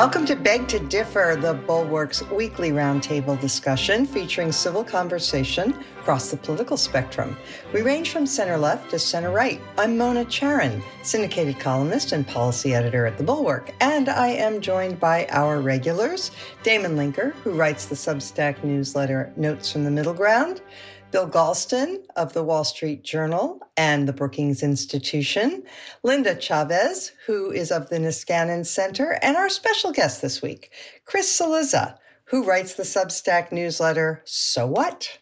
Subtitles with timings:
[0.00, 6.38] Welcome to Beg to Differ, the Bulwark's weekly roundtable discussion featuring civil conversation across the
[6.38, 7.36] political spectrum.
[7.74, 9.60] We range from center left to center right.
[9.76, 14.98] I'm Mona Charen, syndicated columnist and policy editor at the Bulwark, and I am joined
[14.98, 16.30] by our regulars
[16.62, 20.62] Damon Linker, who writes the Substack newsletter Notes from the Middle Ground.
[21.10, 25.64] Bill Galston of the Wall Street Journal and the Brookings Institution,
[26.04, 30.70] Linda Chavez, who is of the Niskanen Center, and our special guest this week,
[31.04, 31.96] Chris Cillizza,
[32.26, 35.18] who writes the Substack newsletter So What?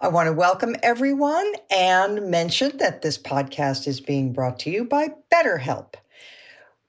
[0.00, 4.84] I want to welcome everyone and mention that this podcast is being brought to you
[4.84, 5.94] by BetterHelp.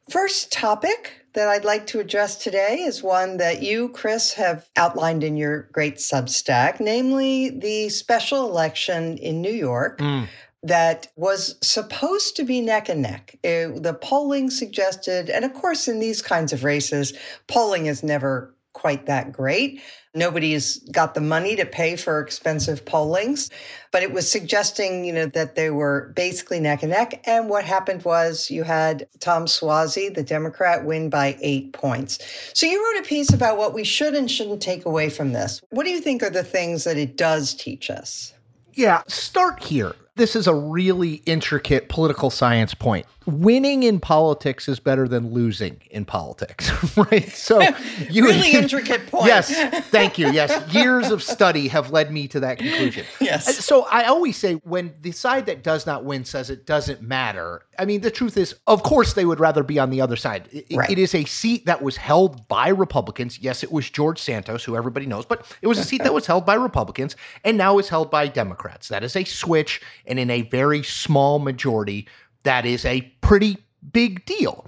[0.07, 5.23] First topic that I'd like to address today is one that you, Chris, have outlined
[5.23, 9.99] in your great Substack, namely the special election in New York.
[9.99, 10.27] Mm.
[10.61, 13.37] That was supposed to be neck and neck.
[13.43, 17.13] It, the polling suggested, and of course, in these kinds of races,
[17.47, 19.81] polling is never quite that great.
[20.15, 23.49] Nobody's got the money to pay for expensive pollings,
[23.91, 27.21] but it was suggesting, you know, that they were basically neck and neck.
[27.27, 32.19] And what happened was you had Tom Suozzi, the Democrat, win by eight points.
[32.53, 35.61] So you wrote a piece about what we should and shouldn't take away from this.
[35.69, 38.33] What do you think are the things that it does teach us?
[38.73, 39.95] Yeah, start here.
[40.15, 45.81] This is a really intricate political science point winning in politics is better than losing
[45.91, 47.29] in politics, right?
[47.29, 47.61] So
[48.09, 49.25] you really intricate point.
[49.25, 49.53] Yes,
[49.89, 50.31] thank you.
[50.31, 53.05] Yes, years of study have led me to that conclusion.
[53.21, 53.63] Yes.
[53.63, 57.63] So I always say when the side that does not win says it doesn't matter.
[57.77, 60.49] I mean, the truth is, of course, they would rather be on the other side.
[60.51, 60.89] It, right.
[60.89, 63.39] it is a seat that was held by Republicans.
[63.39, 66.25] Yes, it was George Santos, who everybody knows, but it was a seat that was
[66.25, 68.89] held by Republicans and now is held by Democrats.
[68.89, 72.07] That is a switch, and in a very small majority
[72.43, 73.57] that is a pretty
[73.91, 74.65] big deal.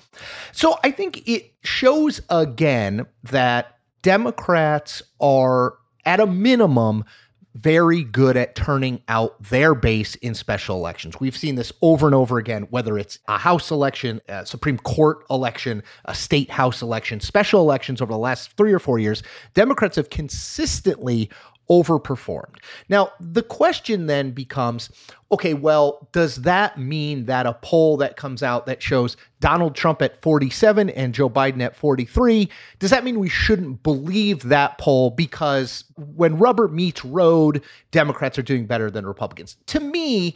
[0.52, 7.06] So I think it shows again that Democrats are, at a minimum,
[7.54, 11.20] very good at turning out their base in special elections.
[11.20, 15.26] We've seen this over and over again, whether it's a House election, a Supreme Court
[15.30, 19.22] election, a state House election, special elections over the last three or four years.
[19.54, 21.30] Democrats have consistently
[21.70, 22.58] overperformed.
[22.90, 24.90] Now, the question then becomes
[25.32, 30.02] okay, well, does that mean that a poll that comes out that shows Donald Trump
[30.02, 32.50] at 47 and Joe Biden at 43,
[32.80, 38.44] does that mean we shouldn't believe that poll because when rubber meets road, Democrats are
[38.44, 39.56] doing better than Republicans?
[39.68, 40.36] To me,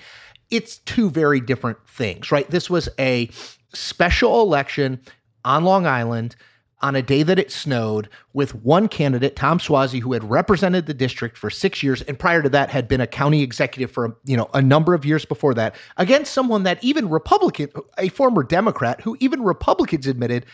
[0.49, 2.49] it's two very different things, right?
[2.49, 3.29] This was a
[3.73, 5.01] special election
[5.43, 6.37] on Long Island
[6.85, 10.93] on a day that it snowed with one candidate, Tom Suozzi, who had represented the
[10.93, 14.37] district for six years, and prior to that had been a county executive for you
[14.37, 19.01] know a number of years before that, against someone that even Republican, a former Democrat,
[19.01, 20.45] who even Republicans admitted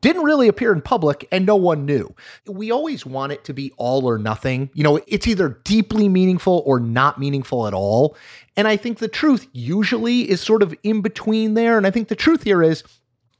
[0.00, 2.14] didn't really appear in public and no one knew.
[2.46, 4.70] We always want it to be all or nothing.
[4.72, 8.16] You know, it's either deeply meaningful or not meaningful at all.
[8.56, 11.76] And I think the truth usually is sort of in between there.
[11.76, 12.82] And I think the truth here is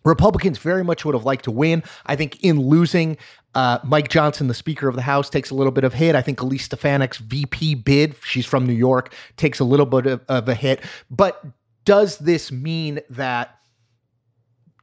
[0.05, 1.83] Republicans very much would have liked to win.
[2.06, 3.16] I think in losing,
[3.55, 6.15] uh, Mike Johnson, the Speaker of the House, takes a little bit of hit.
[6.15, 10.21] I think Elise Stefanik's VP bid, she's from New York, takes a little bit of,
[10.28, 10.81] of a hit.
[11.10, 11.44] But
[11.84, 13.56] does this mean that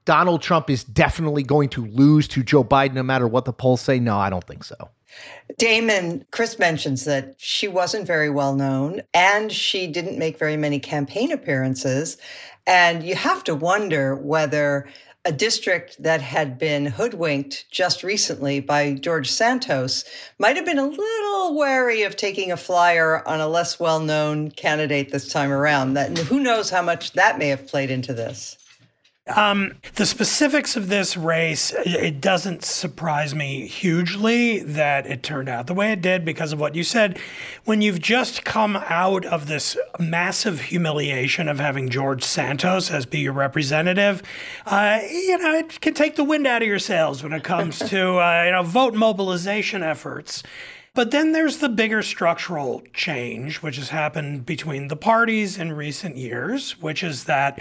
[0.06, 3.82] Donald Trump is definitely going to lose to Joe Biden no matter what the polls
[3.82, 4.00] say?
[4.00, 4.90] No, I don't think so.
[5.58, 10.80] Damon, Chris mentions that she wasn't very well known and she didn't make very many
[10.80, 12.18] campaign appearances.
[12.66, 14.88] And you have to wonder whether
[15.28, 20.06] a district that had been hoodwinked just recently by George Santos
[20.40, 24.50] might have been a little wary of taking a flyer on a less well known
[24.50, 25.96] candidate this time around.
[25.96, 28.58] That, who knows how much that may have played into this?
[29.36, 35.68] Um, the specifics of this race, it doesn't surprise me hugely that it turned out
[35.68, 37.20] the way it did because of what you said.
[37.66, 43.20] When you've just come out of this massive humiliation of having George Santos as be
[43.20, 44.24] your representative,
[44.66, 47.80] uh, you know, it can take the wind out of your sails when it comes
[47.80, 50.42] to, uh, you know, vote mobilization efforts.
[50.98, 56.18] But then there's the bigger structural change, which has happened between the parties in recent
[56.18, 57.60] years, which is that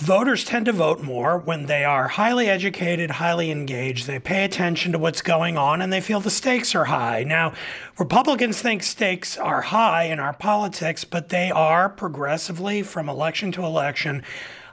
[0.00, 4.06] voters tend to vote more when they are highly educated, highly engaged.
[4.06, 7.22] They pay attention to what's going on and they feel the stakes are high.
[7.22, 7.52] Now,
[7.98, 13.62] Republicans think stakes are high in our politics, but they are progressively from election to
[13.62, 14.22] election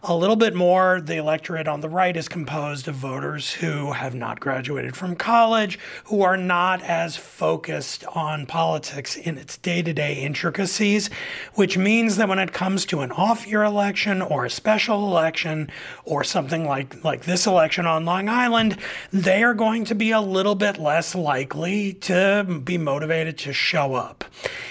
[0.10, 1.02] a little bit more.
[1.02, 5.78] The electorate on the right is composed of voters who have not graduated from college,
[6.06, 11.10] who are not as focused on politics in its day to day intricacies,
[11.56, 15.70] which means that when it comes to an off year election or a special election
[16.06, 18.78] or something like, like this election on Long Island,
[19.12, 23.96] they are going to be a little bit less likely to be motivated to show
[23.96, 24.24] up.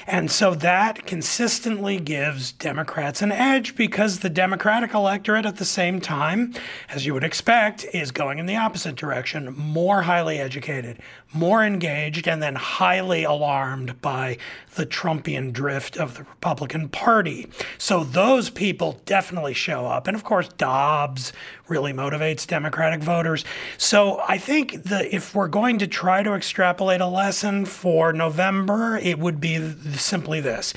[0.06, 4.94] And so that consistently gives Democrats an edge because the Democratic
[5.26, 6.54] electorate at the same time,
[6.88, 11.00] as you would expect, is going in the opposite direction, more highly educated,
[11.32, 14.38] more engaged, and then highly alarmed by
[14.76, 17.48] the Trumpian drift of the Republican Party.
[17.76, 20.06] So those people definitely show up.
[20.06, 21.32] And of course, Dobbs
[21.66, 23.44] really motivates Democratic voters.
[23.78, 28.96] So I think that if we're going to try to extrapolate a lesson for November,
[28.96, 30.72] it would be simply this.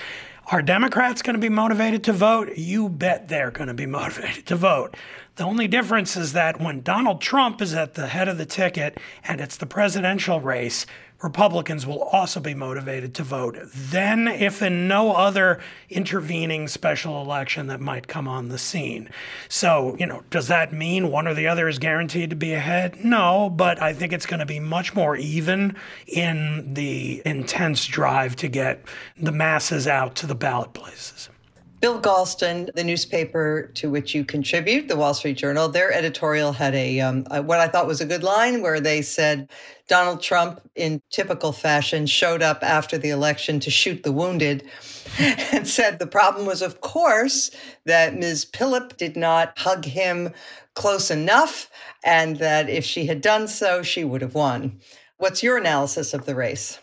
[0.51, 2.57] Are Democrats going to be motivated to vote?
[2.57, 4.97] You bet they're going to be motivated to vote.
[5.35, 8.97] The only difference is that when Donald Trump is at the head of the ticket
[9.23, 10.87] and it's the presidential race,
[11.21, 13.57] Republicans will also be motivated to vote.
[13.73, 19.09] Then, if in no other intervening special election that might come on the scene.
[19.49, 23.03] So, you know, does that mean one or the other is guaranteed to be ahead?
[23.03, 25.75] No, but I think it's going to be much more even
[26.07, 28.85] in the intense drive to get
[29.17, 31.29] the masses out to the ballot places.
[31.79, 36.75] Bill Galston, the newspaper to which you contribute, the Wall Street Journal, their editorial had
[36.75, 39.49] a, um, what I thought was a good line where they said
[39.87, 44.69] Donald Trump, in typical fashion, showed up after the election to shoot the wounded,
[45.19, 47.49] and said the problem was, of course,
[47.85, 48.45] that Ms.
[48.45, 50.33] Pilip did not hug him
[50.75, 51.69] close enough,
[52.03, 54.81] and that if she had done so, she would have won.
[55.15, 56.79] What's your analysis of the race?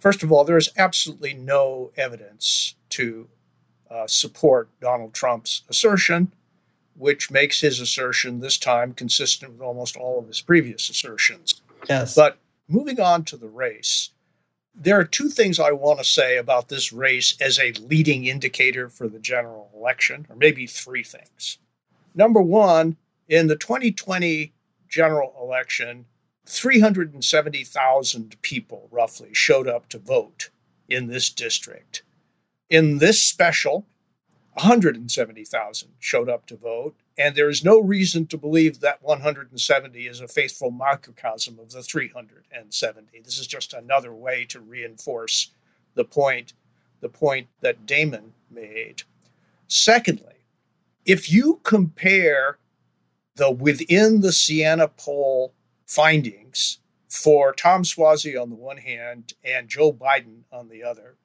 [0.00, 3.28] First of all, there is absolutely no evidence to
[3.90, 6.32] uh, support Donald Trump's assertion,
[6.96, 11.60] which makes his assertion this time consistent with almost all of his previous assertions.
[11.88, 12.14] Yes.
[12.14, 12.38] But
[12.68, 14.10] moving on to the race,
[14.74, 18.88] there are two things I want to say about this race as a leading indicator
[18.88, 21.58] for the general election, or maybe three things.
[22.14, 22.96] Number one,
[23.28, 24.52] in the 2020
[24.88, 26.06] general election,
[26.46, 30.50] 370,000 people roughly showed up to vote
[30.88, 32.02] in this district.
[32.70, 33.84] In this special,
[34.52, 40.20] 170,000 showed up to vote, and there is no reason to believe that 170 is
[40.20, 43.20] a faithful microcosm of the 370.
[43.24, 45.50] This is just another way to reinforce
[45.96, 46.52] the point,
[47.00, 49.02] the point that Damon made.
[49.66, 50.46] Secondly,
[51.04, 52.58] if you compare
[53.34, 55.54] the within the Siena poll
[55.86, 56.78] findings
[57.08, 61.16] for Tom Suozzi on the one hand and Joe Biden on the other,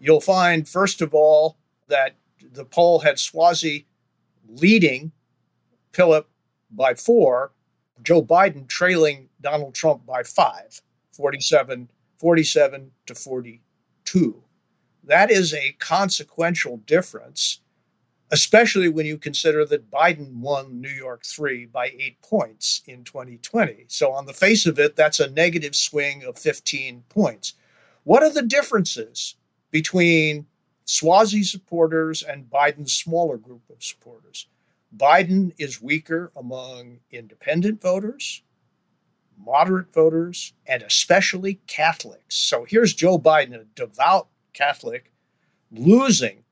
[0.00, 1.58] You'll find, first of all,
[1.88, 2.16] that
[2.52, 3.84] the poll had Suozzi
[4.48, 5.12] leading
[5.92, 6.24] Pilip
[6.70, 7.52] by four,
[8.02, 10.80] Joe Biden trailing Donald Trump by five,
[11.12, 14.42] 47, 47 to 42.
[15.04, 17.60] That is a consequential difference,
[18.30, 23.84] especially when you consider that Biden won New York 3 by eight points in 2020.
[23.88, 27.54] So, on the face of it, that's a negative swing of 15 points.
[28.04, 29.34] What are the differences
[29.70, 30.46] between
[30.86, 34.46] Suozzi supporters and Biden's smaller group of supporters.
[34.96, 38.42] Biden is weaker among independent voters,
[39.38, 42.36] moderate voters, and especially Catholics.
[42.36, 45.12] So here's Joe Biden, a devout Catholic,
[45.70, 46.42] losing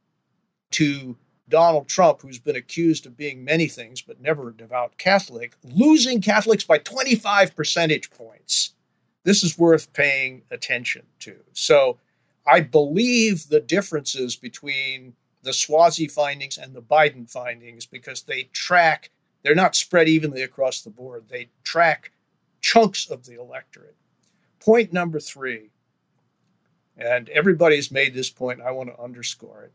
[0.73, 1.17] to
[1.49, 6.21] Donald Trump, who's been accused of being many things but never a devout Catholic, losing
[6.21, 8.75] Catholics by 25 percentage points.
[9.25, 11.37] This is worth paying attention to.
[11.53, 11.99] So
[12.49, 15.13] I believe the differences between
[15.43, 19.11] the Suozzi findings and the Biden findings because they track,
[19.43, 21.25] they're not spread evenly across the board.
[21.29, 22.13] They track
[22.61, 23.97] chunks of the electorate.
[24.61, 25.71] Point number three,
[26.97, 29.73] and everybody's made this point, I want to underscore it.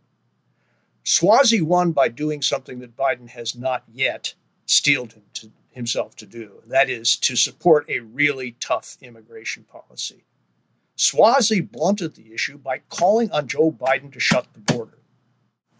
[1.06, 4.34] Suozzi won by doing something that Biden has not yet
[4.65, 6.62] steeled him to, himself to do.
[6.65, 10.24] That is to support a really tough immigration policy.
[11.03, 15.00] Suozzi blunted the issue by calling on Joe Biden to shut the border.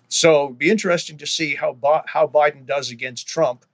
[0.10, 1.78] So it'd be interesting to see how,
[2.08, 3.66] how Biden does against Trump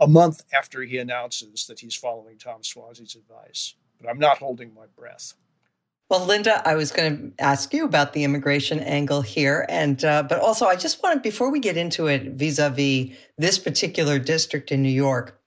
[0.00, 3.74] a month after he announces that he's following Tom Suozzi's advice.
[4.00, 5.34] But I'm not holding my breath.
[6.08, 10.22] Well, Linda, I was going to ask you about the immigration angle here, and uh,
[10.22, 14.82] but also I just wanted before we get into it vis-a-vis this particular district in
[14.82, 15.38] New York,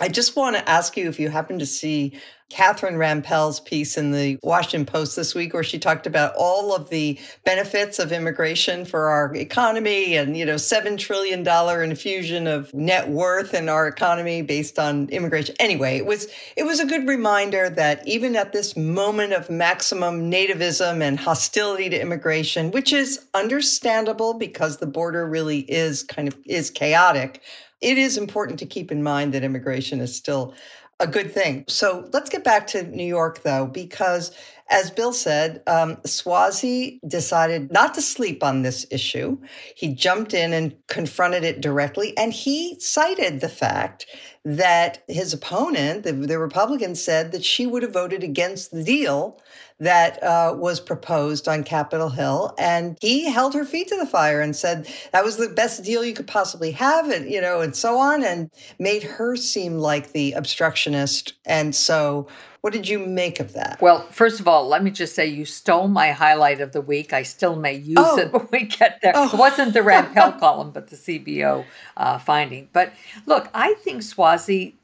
[0.00, 4.10] I just want to ask you if you happen to see Catherine Rampell's piece in
[4.10, 8.84] the Washington Post this week, where she talked about all of the benefits of immigration
[8.84, 11.46] for our economy and, you know, $7 trillion
[11.82, 15.54] infusion of net worth in our economy based on immigration.
[15.60, 20.30] Anyway, it was, it was a good reminder that even at this moment of maximum
[20.30, 26.36] nativism and hostility to immigration, which is understandable because the border really is kind of
[26.46, 27.42] is chaotic,
[27.80, 30.54] it is important to keep in mind that immigration is still
[31.00, 31.64] a good thing.
[31.66, 34.32] So let's get back to New York, though, because
[34.70, 39.36] as Bill said, um, Suozzi decided not to sleep on this issue.
[39.74, 44.06] He jumped in and confronted it directly, and he cited the fact
[44.44, 49.40] that his opponent, the, the Republican, said that she would have voted against the deal
[49.80, 54.40] that uh, was proposed on Capitol Hill, and he held her feet to the fire
[54.40, 57.74] and said that was the best deal you could possibly have, and you know, and
[57.74, 61.32] so on, and made her seem like the obstructionist.
[61.44, 62.28] And so,
[62.60, 63.80] what did you make of that?
[63.80, 67.12] Well, first of all, let me just say you stole my highlight of the week.
[67.12, 68.18] I still may use oh.
[68.18, 69.12] it when we get there.
[69.14, 69.30] Oh.
[69.32, 71.64] It wasn't the Rampell column, but the CBO
[71.96, 72.68] uh, finding.
[72.72, 72.92] But
[73.24, 74.74] look, I think Suozzi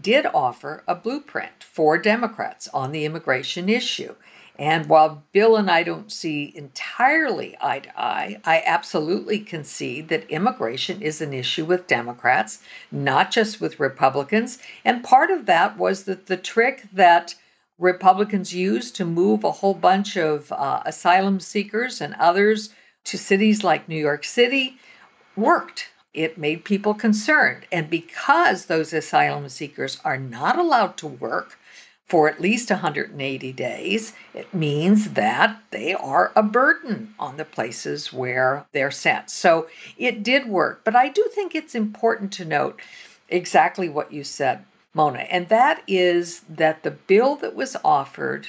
[0.00, 4.14] did offer a blueprint for Democrats on the immigration issue.
[4.60, 10.28] And while Bill and I don't see entirely eye to eye, I absolutely concede that
[10.28, 12.62] immigration is an issue with Democrats,
[12.92, 14.58] not just with Republicans.
[14.84, 17.36] And part of that was that the trick that
[17.78, 22.68] Republicans used to move a whole bunch of uh, asylum seekers and others
[23.04, 24.76] to cities like New York City
[25.36, 25.88] worked.
[26.12, 27.64] It made people concerned.
[27.72, 31.56] And because those asylum seekers are not allowed to work,
[32.10, 38.12] for at least 180 days, it means that they are a burden on the places
[38.12, 39.30] where they're sent.
[39.30, 40.80] So it did work.
[40.82, 42.80] But I do think it's important to note
[43.28, 48.48] exactly what you said, Mona, and that is that the bill that was offered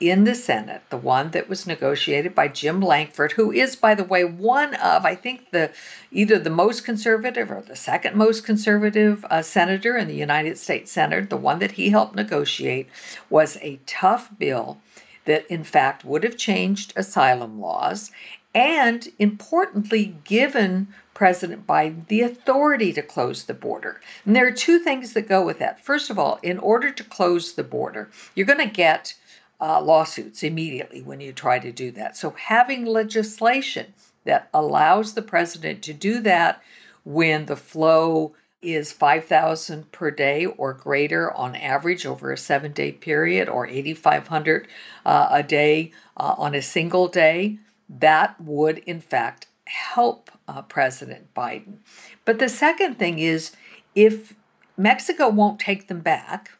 [0.00, 4.02] in the Senate, the one that was negotiated by Jim Lankford, who is, by the
[4.04, 5.70] way, one of, I think, the
[6.10, 10.90] either the most conservative or the second most conservative uh, senator in the United States
[10.90, 12.88] Senate, the one that he helped negotiate,
[13.28, 14.78] was a tough bill
[15.26, 18.10] that, in fact, would have changed asylum laws
[18.54, 24.00] and, importantly, given President Biden the authority to close the border.
[24.24, 25.84] And there are two things that go with that.
[25.84, 29.14] First of all, in order to close the border, you're going to get
[29.60, 32.16] uh, lawsuits immediately when you try to do that.
[32.16, 36.62] So, having legislation that allows the president to do that
[37.04, 42.92] when the flow is 5,000 per day or greater on average over a seven day
[42.92, 44.68] period, or 8,500
[45.06, 51.32] uh, a day uh, on a single day, that would in fact help uh, President
[51.34, 51.78] Biden.
[52.24, 53.52] But the second thing is
[53.94, 54.34] if
[54.76, 56.50] Mexico won't take them back,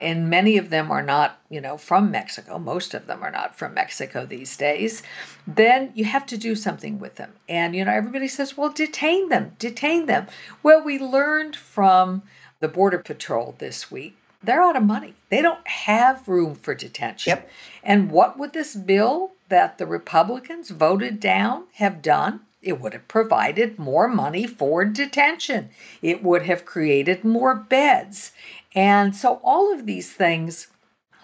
[0.00, 2.58] and many of them are not, you know, from Mexico.
[2.58, 5.02] Most of them are not from Mexico these days.
[5.46, 7.32] Then you have to do something with them.
[7.48, 10.26] And, you know, everybody says, well, detain them, detain them.
[10.62, 12.22] Well, we learned from
[12.60, 15.14] the Border Patrol this week they're out of money.
[15.28, 17.30] They don't have room for detention.
[17.30, 17.50] Yep.
[17.82, 22.40] And what would this bill that the Republicans voted down have done?
[22.62, 25.70] It would have provided more money for detention.
[26.02, 28.32] It would have created more beds.
[28.76, 30.68] And so all of these things,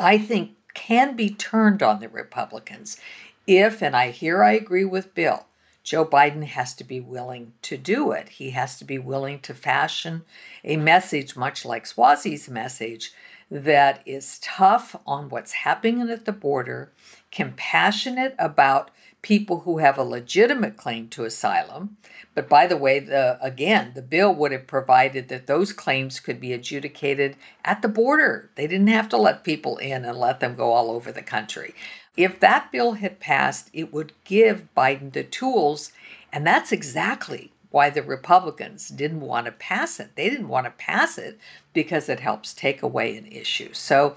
[0.01, 2.99] I think, can be turned on the Republicans
[3.47, 5.47] if, and I here I agree with Bill,
[5.83, 8.29] Joe Biden has to be willing to do it.
[8.29, 10.23] He has to be willing to fashion
[10.65, 13.13] a message, much like Suozzi's message,
[13.51, 16.93] that is tough on what's happening at the border,
[17.31, 18.91] compassionate about
[19.23, 21.97] people who have a legitimate claim to asylum.
[22.35, 26.41] But by the way, the again, the bill would have provided that those claims could
[26.41, 28.51] be adjudicated at the border.
[28.57, 31.75] They didn't have to let people in and let them go all over the country.
[32.17, 35.93] If that bill had passed, it would give Biden the tools,
[36.33, 40.15] and that's exactly why the Republicans didn't want to pass it.
[40.15, 41.39] They didn't want to pass it
[41.73, 43.73] because it helps take away an issue.
[43.73, 44.17] So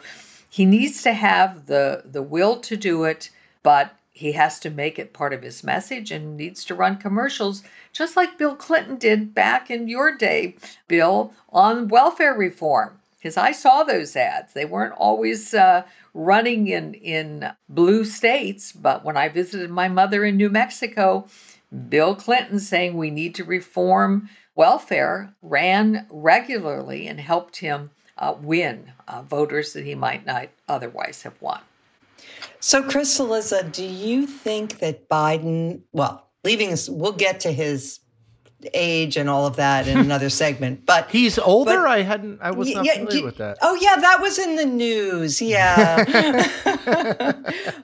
[0.50, 3.30] he needs to have the the will to do it,
[3.64, 7.64] but he has to make it part of his message and needs to run commercials,
[7.92, 10.56] just like Bill Clinton did back in your day,
[10.88, 12.98] Bill, on welfare reform.
[13.18, 14.54] Because I saw those ads.
[14.54, 20.24] They weren't always uh, running in, in blue states, but when I visited my mother
[20.24, 21.28] in New Mexico,
[21.90, 28.94] Bill Clinton saying we need to reform welfare ran regularly and helped him uh, win
[29.10, 31.60] uh, voters that he might not otherwise have won.
[32.66, 38.00] So, Chris Cillizza, do you think that Biden, well, leaving us, we'll get to his
[38.74, 40.84] age and all of that in another segment.
[40.84, 41.78] But he's older.
[41.78, 42.42] But, I hadn't.
[42.42, 43.60] I was not yeah, familiar do, with that.
[43.62, 45.44] Oh yeah, that was in the news.
[45.44, 46.06] Yeah.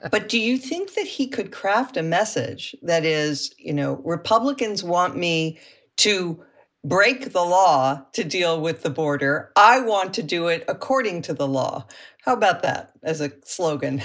[0.10, 4.82] but do you think that he could craft a message that is, you know, Republicans
[4.82, 5.60] want me
[5.98, 6.42] to
[6.84, 9.52] break the law to deal with the border.
[9.54, 11.86] I want to do it according to the law.
[12.24, 14.02] How about that as a slogan?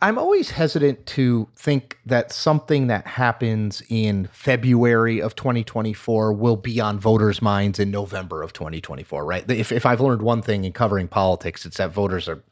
[0.00, 6.80] I'm always hesitant to think that something that happens in February of 2024 will be
[6.80, 9.48] on voters' minds in November of 2024, right?
[9.50, 12.42] If, if I've learned one thing in covering politics, it's that voters are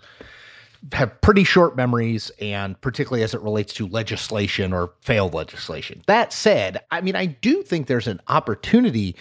[0.92, 6.02] have pretty short memories and particularly as it relates to legislation or failed legislation.
[6.06, 9.14] That said, I mean, I do think there's an opportunity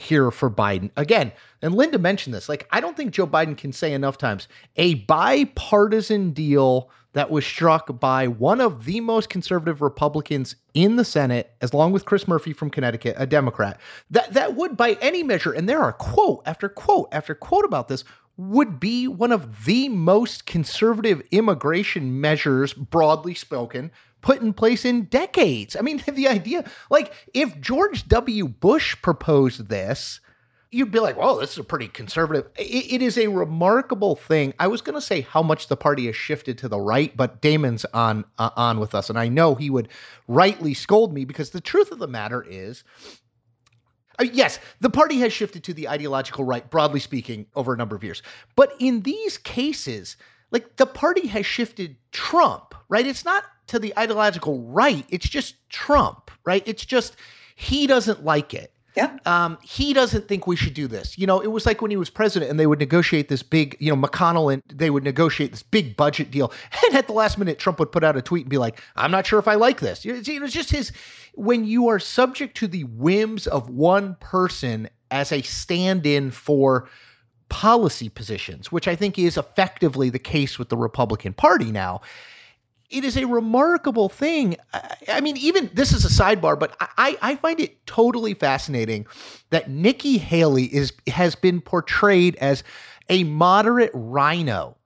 [0.00, 0.90] here for Biden.
[0.96, 4.46] Again, and Linda mentioned this, like, I don't think Joe Biden can say enough times
[4.76, 11.04] a bipartisan deal that was struck by one of the most conservative Republicans in the
[11.04, 15.24] Senate, as long with Chris Murphy from Connecticut, a Democrat, that, that would, by any
[15.24, 18.04] measure, and there are quote after quote after quote about this,
[18.36, 23.90] would be one of the most conservative immigration measures, broadly spoken,
[24.20, 25.76] put in place in decades.
[25.76, 28.48] I mean, the idea, like, if George W.
[28.48, 30.20] Bush proposed this,
[30.70, 34.54] you'd be like, "Well, this is a pretty conservative." it, it is a remarkable thing.
[34.58, 37.40] I was going to say how much the party has shifted to the right, but
[37.40, 39.88] Damon's on uh, on with us, and I know he would
[40.26, 42.84] rightly scold me because the truth of the matter is
[44.18, 47.94] uh, yes, the party has shifted to the ideological right, broadly speaking, over a number
[47.94, 48.22] of years.
[48.56, 50.16] But in these cases,
[50.50, 53.06] like the party has shifted Trump, right?
[53.06, 56.62] It's not to the ideological right, it's just Trump, right?
[56.66, 57.16] It's just
[57.56, 58.72] he doesn't like it.
[58.98, 59.16] Yeah.
[59.26, 61.16] Um, he doesn't think we should do this.
[61.16, 63.76] You know, it was like when he was president and they would negotiate this big,
[63.78, 66.52] you know, McConnell and they would negotiate this big budget deal.
[66.88, 69.10] And at the last minute, Trump would put out a tweet and be like, I'm
[69.10, 70.04] not sure if I like this.
[70.04, 70.90] It was just his,
[71.34, 76.88] when you are subject to the whims of one person as a stand in for
[77.50, 82.00] policy positions, which I think is effectively the case with the Republican Party now
[82.90, 84.56] it is a remarkable thing.
[85.08, 89.06] I, mean, even this is a sidebar, but I, I find it totally fascinating
[89.50, 92.64] that Nikki Haley is has been portrayed as
[93.08, 94.76] a moderate RINO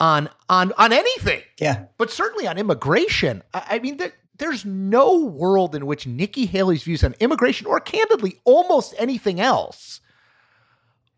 [0.00, 1.42] on on on anything.
[1.58, 3.42] Yeah, but certainly on immigration.
[3.54, 7.80] I, I mean, there, there's no world in which Nikki Haley's views on immigration, or
[7.80, 10.00] candidly, almost anything else,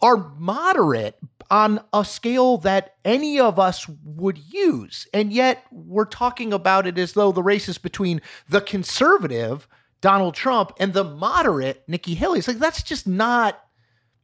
[0.01, 1.19] are moderate
[1.51, 5.07] on a scale that any of us would use.
[5.15, 9.67] And yet we're talking about it as though the race is between the conservative,
[10.01, 12.39] Donald Trump, and the moderate, Nikki Haley.
[12.39, 13.65] It's like, that's just not.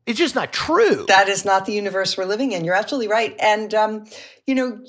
[0.06, 1.06] It's just not true.
[1.08, 2.62] That is not the universe we're living in.
[2.62, 3.34] You're absolutely right.
[3.38, 4.04] And, um,
[4.46, 4.84] you know,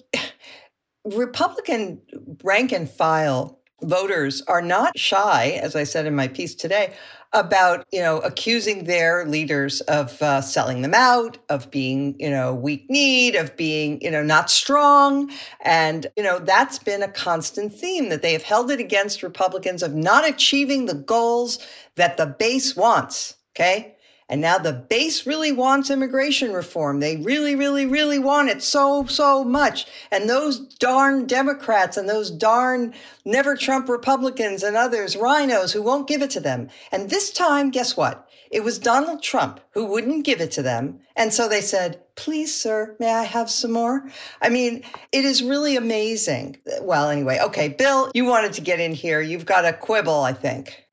[1.05, 2.01] Republican
[2.43, 6.93] rank and file voters are not shy, as I said in my piece today,
[7.35, 12.55] about you know accusing their leaders of uh, selling them out of being you know
[12.55, 15.31] weak need of being you know not strong.
[15.61, 19.83] And you know that's been a constant theme that they have held it against republicans
[19.83, 21.59] of not achieving the goals
[21.95, 23.94] that the base wants okay
[24.27, 26.99] and now the base really wants immigration reform.
[26.99, 29.85] They really, really, really want it so, so much.
[30.11, 36.07] And those darn Democrats and those darn never Trump Republicans and others, RINOs who won't
[36.07, 36.69] give it to them.
[36.91, 38.27] And this time, guess what?
[38.49, 41.01] It was Donald Trump who wouldn't give it to them.
[41.15, 44.09] And so they said, please, sir, may I have some more?
[44.41, 46.57] I mean, it is really amazing.
[46.81, 49.21] Well, anyway, okay, Bill, you wanted to get in here.
[49.21, 50.83] You've got a quibble, I think.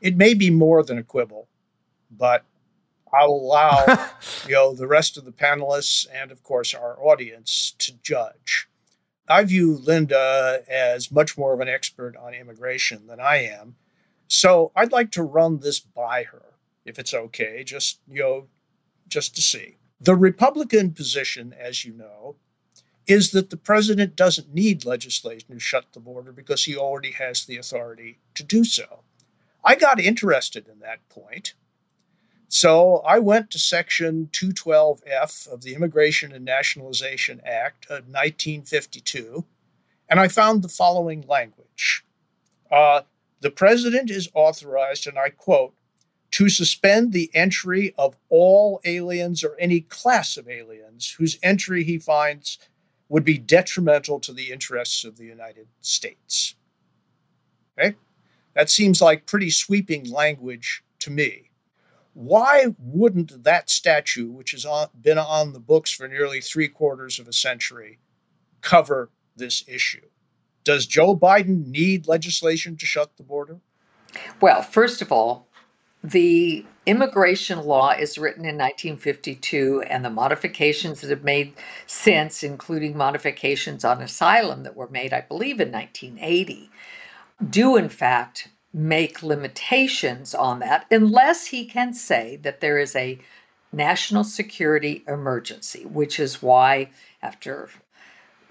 [0.00, 1.46] It may be more than a quibble,
[2.10, 2.44] but
[3.12, 3.84] I'll allow
[4.46, 8.68] you know the rest of the panelists and of course our audience to judge.
[9.28, 13.76] I view Linda as much more of an expert on immigration than I am.
[14.26, 18.46] So I'd like to run this by her, if it's okay, just you know,
[19.08, 19.76] just to see.
[20.00, 22.36] The Republican position, as you know,
[23.06, 27.44] is that the president doesn't need legislation to shut the border because he already has
[27.44, 29.02] the authority to do so.
[29.64, 31.54] I got interested in that point
[32.52, 39.44] so I went to Section 212F of the Immigration and Nationalization Act of 1952,
[40.08, 42.04] and I found the following language
[42.72, 43.02] uh,
[43.40, 45.74] The president is authorized, and I quote,
[46.32, 51.98] to suspend the entry of all aliens or any class of aliens whose entry he
[52.00, 52.58] finds
[53.08, 56.56] would be detrimental to the interests of the United States.
[57.78, 57.94] Okay?
[58.54, 61.49] That seems like pretty sweeping language to me
[62.14, 64.66] why wouldn't that statue, which has
[65.00, 67.98] been on the books for nearly three quarters of a century,
[68.60, 70.06] cover this issue?
[70.64, 73.60] Does Joe Biden need legislation to shut the border?
[74.40, 75.46] Well, first of all,
[76.02, 81.54] the immigration law is written in 1952, and the modifications that have made
[81.86, 86.70] since, including modifications on asylum that were made, I believe, in 1980,
[87.48, 93.18] do in fact make limitations on that, unless he can say that there is a
[93.72, 96.90] national security emergency, which is why
[97.22, 97.68] after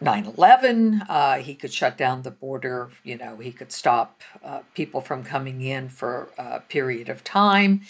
[0.01, 1.03] 9 11.
[1.09, 2.89] Uh, he could shut down the border.
[3.03, 7.81] You know, he could stop uh, people from coming in for a period of time.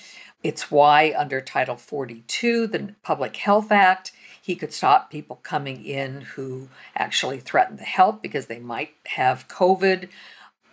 [0.41, 6.21] It's why, under Title 42, the Public Health Act, he could stop people coming in
[6.21, 10.09] who actually threaten the health because they might have COVID.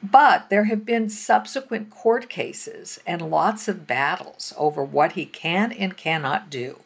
[0.03, 5.73] But there have been subsequent court cases and lots of battles over what he can
[5.73, 6.81] and cannot do.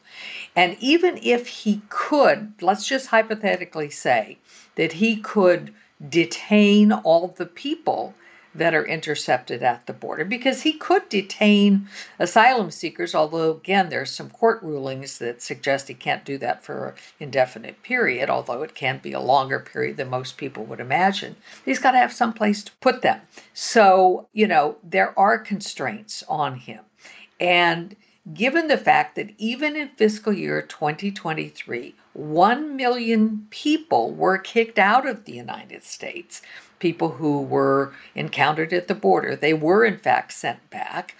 [0.54, 4.38] And even if he could, let's just hypothetically say
[4.76, 5.74] that he could
[6.08, 8.14] detain all the people
[8.54, 11.86] that are intercepted at the border because he could detain
[12.18, 16.88] asylum seekers although again there's some court rulings that suggest he can't do that for
[16.88, 21.36] an indefinite period although it can be a longer period than most people would imagine.
[21.64, 23.20] He's got to have some place to put them.
[23.54, 26.80] So you know there are constraints on him.
[27.38, 27.96] And
[28.34, 35.08] given the fact that even in fiscal year 2023, 1 million people were kicked out
[35.08, 36.42] of the United States,
[36.80, 39.36] people who were encountered at the border.
[39.36, 41.14] They were, in fact, sent back.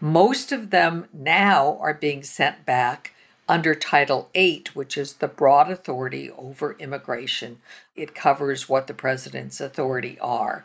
[0.00, 3.12] Most of them now are being sent back
[3.48, 7.60] under Title VIII, which is the broad authority over immigration.
[7.94, 10.64] It covers what the president's authority are.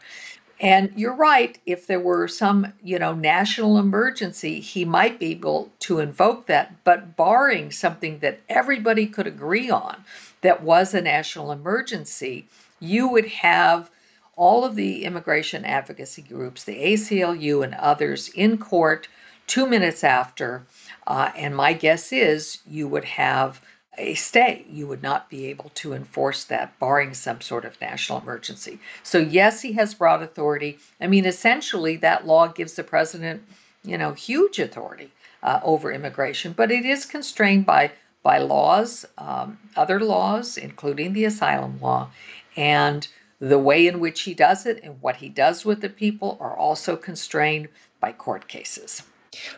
[0.60, 5.72] And you're right, if there were some, you know, national emergency, he might be able
[5.80, 10.04] to invoke that, but barring something that everybody could agree on
[10.42, 12.48] that was a national emergency,
[12.80, 13.90] you would have
[14.36, 19.08] all of the immigration advocacy groups, the ACLU and others in court
[19.48, 20.64] 2 minutes after,
[21.08, 23.62] uh, and my guess is you would have
[23.98, 24.66] a stay.
[24.70, 28.80] You would not be able to enforce that, barring some sort of national emergency.
[29.04, 30.80] So, yes, he has broad authority.
[31.00, 33.44] I mean, essentially, that law gives the president,
[33.84, 35.12] you know, huge authority
[35.44, 37.92] uh, over immigration, but it is constrained by
[38.24, 42.12] by laws, um, other laws, including the asylum law,
[42.56, 43.08] and
[43.42, 46.56] the way in which he does it and what he does with the people are
[46.56, 47.68] also constrained
[48.00, 49.04] by court cases.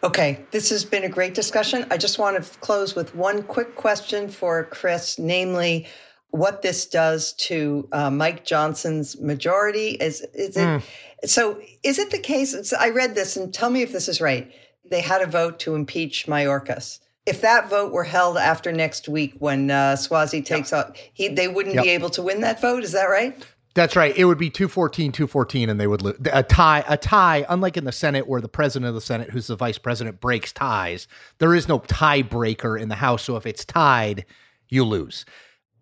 [0.04, 1.86] Okay, this has been a great discussion.
[1.92, 5.88] I just want to close with one quick question for Chris, namely,
[6.30, 9.90] what this does to uh, Mike Johnson's majority.
[10.00, 10.84] Is is it mm.
[11.26, 11.60] so?
[11.82, 12.72] Is it the case?
[12.74, 14.52] I read this, and tell me if this is right.
[14.90, 17.00] They had a vote to impeach Mayorkas.
[17.26, 20.90] If that vote were held after next week, when uh, Suozzi takes yep.
[20.90, 21.84] off, he they wouldn't yep.
[21.84, 22.84] be able to win that vote.
[22.84, 23.44] Is that right?
[23.76, 24.16] That's right.
[24.16, 26.18] It would be 214, 214, and they would lose.
[26.32, 29.48] A tie, a tie, unlike in the Senate where the president of the Senate, who's
[29.48, 31.08] the vice president, breaks ties,
[31.40, 33.24] there is no tiebreaker in the House.
[33.24, 34.26] So if it's tied,
[34.70, 35.26] you lose.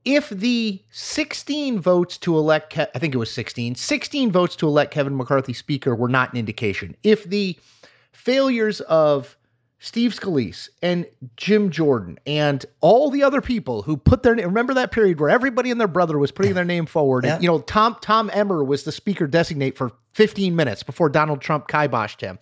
[0.05, 4.67] If the 16 votes to elect, Ke- I think it was 16, 16 votes to
[4.67, 6.95] elect Kevin McCarthy Speaker were not an indication.
[7.03, 7.57] If the
[8.13, 9.37] failures of
[9.83, 14.45] Steve Scalise and Jim Jordan and all the other people who put their name.
[14.45, 17.25] remember that period where everybody and their brother was putting their name forward.
[17.25, 17.33] yeah.
[17.33, 21.41] and, you know, Tom Tom Emmer was the speaker designate for 15 minutes before Donald
[21.41, 22.37] Trump kiboshed him.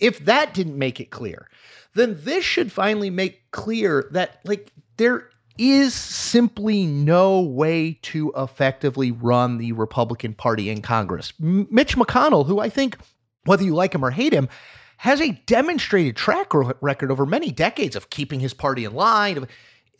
[0.00, 1.48] If that didn't make it clear,
[1.94, 9.12] then this should finally make clear that like there is simply no way to effectively
[9.12, 11.32] run the Republican Party in Congress.
[11.40, 12.96] M- Mitch McConnell, who I think
[13.44, 14.48] whether you like him or hate him,
[15.00, 19.48] has a demonstrated track record over many decades of keeping his party in line.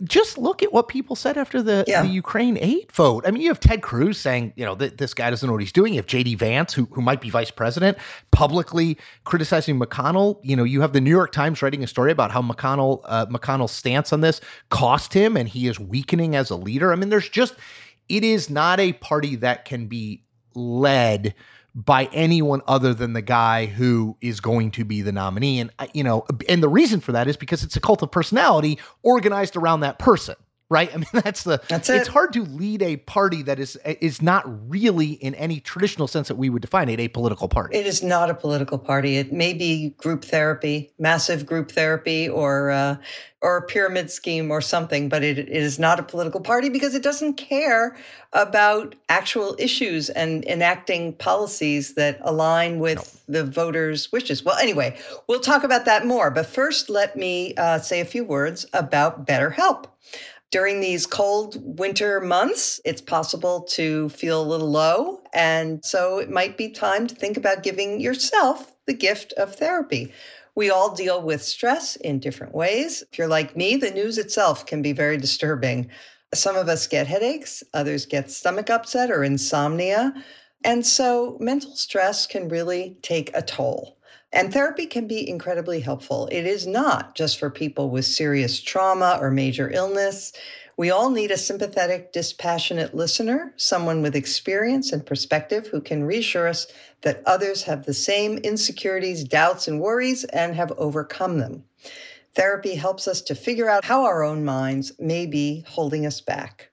[0.04, 2.02] Just look at what people said after the, yeah.
[2.02, 3.24] the Ukraine aid vote.
[3.26, 5.62] I mean, you have Ted Cruz saying, you know, th- this guy doesn't know what
[5.62, 5.94] he's doing.
[5.94, 6.34] You have J.D.
[6.34, 7.96] Vance, who, who might be vice president,
[8.30, 10.38] publicly criticizing McConnell.
[10.42, 13.24] You know, you have the New York Times writing a story about how McConnell uh,
[13.24, 16.92] McConnell's stance on this cost him, and he is weakening as a leader.
[16.92, 17.54] I mean, there's just
[18.10, 21.34] it is not a party that can be led
[21.74, 25.60] by anyone other than the guy who is going to be the nominee.
[25.60, 28.10] And, uh, you know, and the reason for that is because it's a cult of
[28.10, 30.36] personality organized around that person
[30.70, 30.90] right?
[30.94, 31.60] I mean, that's the.
[31.68, 31.96] That's it.
[31.96, 36.28] It's hard to lead a party that is is not really, in any traditional sense
[36.28, 37.76] that we would define it, a political party.
[37.76, 39.18] It is not a political party.
[39.18, 42.96] It may be group therapy, massive group therapy, or uh,
[43.42, 46.94] or a pyramid scheme or something, but it, it is not a political party because
[46.94, 47.96] it doesn't care
[48.34, 53.40] about actual issues and enacting policies that align with no.
[53.40, 54.44] the voters' wishes.
[54.44, 56.30] Well, anyway, we'll talk about that more.
[56.30, 59.86] But first, let me uh, say a few words about BetterHelp.
[60.50, 65.20] During these cold winter months, it's possible to feel a little low.
[65.32, 70.12] And so it might be time to think about giving yourself the gift of therapy.
[70.56, 73.04] We all deal with stress in different ways.
[73.12, 75.88] If you're like me, the news itself can be very disturbing.
[76.34, 80.12] Some of us get headaches, others get stomach upset or insomnia.
[80.64, 83.99] And so mental stress can really take a toll.
[84.32, 84.52] And mm-hmm.
[84.52, 86.28] therapy can be incredibly helpful.
[86.30, 90.32] It is not just for people with serious trauma or major illness.
[90.76, 96.48] We all need a sympathetic, dispassionate listener, someone with experience and perspective who can reassure
[96.48, 96.66] us
[97.02, 101.64] that others have the same insecurities, doubts, and worries and have overcome them.
[102.34, 106.69] Therapy helps us to figure out how our own minds may be holding us back.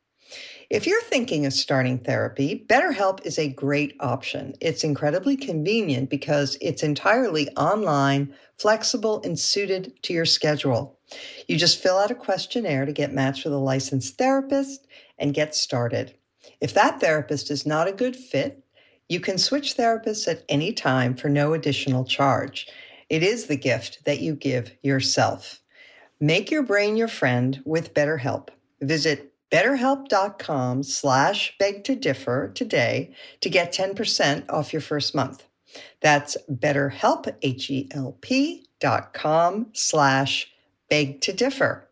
[0.69, 4.53] If you're thinking of starting therapy, BetterHelp is a great option.
[4.59, 10.99] It's incredibly convenient because it's entirely online, flexible, and suited to your schedule.
[11.47, 14.85] You just fill out a questionnaire to get matched with a licensed therapist
[15.17, 16.15] and get started.
[16.59, 18.61] If that therapist is not a good fit,
[19.07, 22.67] you can switch therapists at any time for no additional charge.
[23.09, 25.61] It is the gift that you give yourself.
[26.19, 28.49] Make your brain your friend with BetterHelp.
[28.81, 35.45] Visit betterhelp.com slash beg to differ today to get 10% off your first month.
[36.01, 40.51] That's betterhelp, H-E-L-P dot com slash
[40.89, 41.87] beg to differ.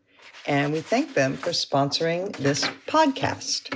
[0.47, 3.75] And we thank them for sponsoring this podcast.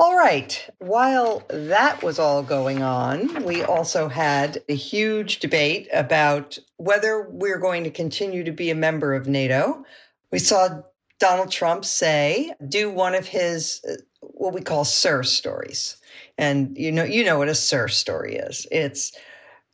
[0.00, 0.68] All right.
[0.78, 7.58] While that was all going on, we also had a huge debate about whether we're
[7.58, 9.84] going to continue to be a member of NATO.
[10.32, 10.80] We saw
[11.20, 15.96] Donald Trump say, do one of his uh, what we call SIR stories.
[16.36, 18.66] And you know, you know what a SIR story is.
[18.72, 19.12] It's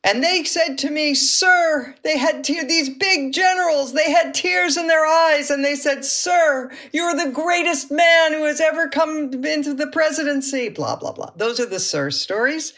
[0.05, 4.77] and they said to me, Sir, they had te- these big generals, they had tears
[4.77, 9.33] in their eyes, and they said, Sir, you're the greatest man who has ever come
[9.45, 11.31] into the presidency, blah, blah, blah.
[11.37, 12.73] Those are the Sir stories.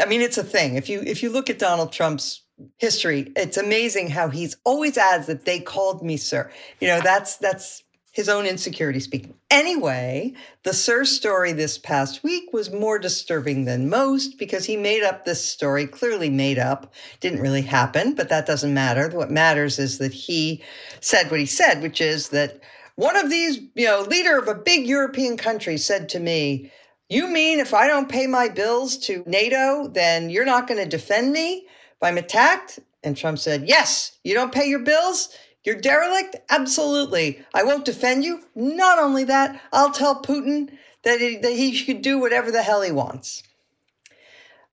[0.00, 0.76] I mean, it's a thing.
[0.76, 2.42] If you if you look at Donald Trump's
[2.78, 6.50] history, it's amazing how he's always adds that they called me sir.
[6.80, 7.81] You know, that's that's
[8.12, 9.34] his own insecurity speaking.
[9.50, 15.02] Anyway, the Sir story this past week was more disturbing than most because he made
[15.02, 19.08] up this story, clearly made up, didn't really happen, but that doesn't matter.
[19.08, 20.62] What matters is that he
[21.00, 22.60] said what he said, which is that
[22.96, 26.70] one of these, you know, leader of a big European country said to me,
[27.08, 30.88] You mean if I don't pay my bills to NATO, then you're not going to
[30.88, 32.78] defend me if I'm attacked?
[33.02, 35.30] And Trump said, Yes, you don't pay your bills?
[35.64, 36.36] You're derelict?
[36.50, 37.44] Absolutely.
[37.54, 38.42] I won't defend you.
[38.54, 40.70] Not only that, I'll tell Putin
[41.04, 43.42] that he, that he should do whatever the hell he wants.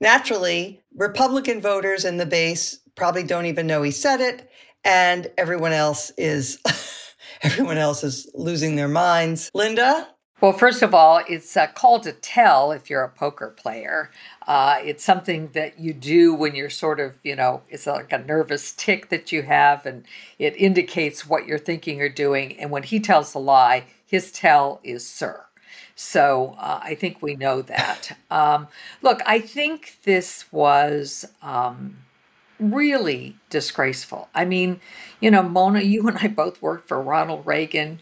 [0.01, 4.49] Naturally, Republican voters in the base probably don't even know he said it,
[4.83, 6.59] and everyone else is
[7.41, 9.51] everyone else is losing their minds.
[9.53, 10.07] Linda,
[10.41, 14.09] well, first of all, it's a call to tell if you're a poker player.
[14.47, 18.19] Uh, it's something that you do when you're sort of, you know, it's like a
[18.19, 20.05] nervous tick that you have, and
[20.39, 22.57] it indicates what you're thinking or doing.
[22.59, 25.45] And when he tells a lie, his tell is sir.
[25.95, 28.17] So uh, I think we know that.
[28.31, 28.67] Um,
[29.01, 31.97] look, I think this was um,
[32.59, 34.29] really disgraceful.
[34.35, 34.79] I mean,
[35.19, 37.99] you know, Mona, you and I both worked for Ronald Reagan.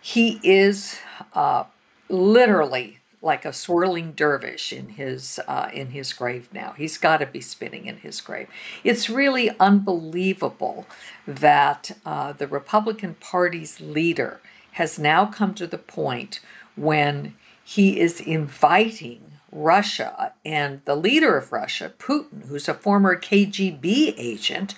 [0.00, 0.98] He is
[1.32, 1.62] uh,
[2.08, 6.72] literally like a swirling dervish in his uh, in his grave now.
[6.76, 8.48] He's got to be spinning in his grave.
[8.84, 10.86] It's really unbelievable
[11.26, 14.40] that uh, the Republican Party's leader
[14.72, 16.40] has now come to the point
[16.76, 24.14] when he is inviting Russia and the leader of Russia, Putin, who's a former KGB
[24.16, 24.74] agent,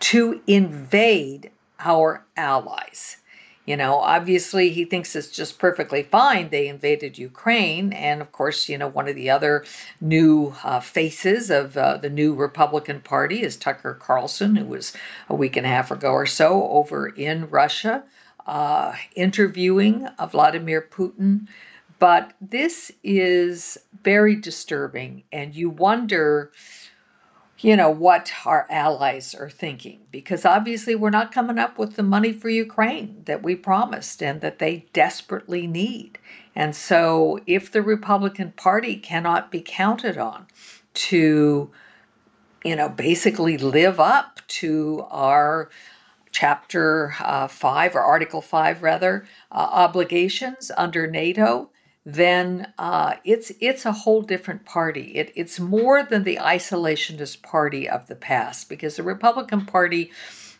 [0.00, 3.18] to invade our allies.
[3.68, 6.48] You know, obviously, he thinks it's just perfectly fine.
[6.48, 7.92] They invaded Ukraine.
[7.92, 9.62] And of course, you know, one of the other
[10.00, 14.94] new uh, faces of uh, the new Republican Party is Tucker Carlson, who was
[15.28, 18.04] a week and a half ago or so over in Russia
[18.46, 21.46] uh, interviewing Vladimir Putin.
[21.98, 25.24] But this is very disturbing.
[25.30, 26.52] And you wonder
[27.60, 32.02] you know, what our allies are thinking, because obviously we're not coming up with the
[32.02, 36.18] money for Ukraine that we promised and that they desperately need.
[36.54, 40.46] And so, if the Republican Party cannot be counted on
[40.94, 41.70] to,
[42.64, 45.68] you know, basically live up to our
[46.30, 51.70] Chapter uh, 5 or Article 5, rather, uh, obligations under NATO,
[52.08, 55.12] then uh, it's it's a whole different party.
[55.14, 60.10] It, it's more than the isolationist party of the past because the Republican Party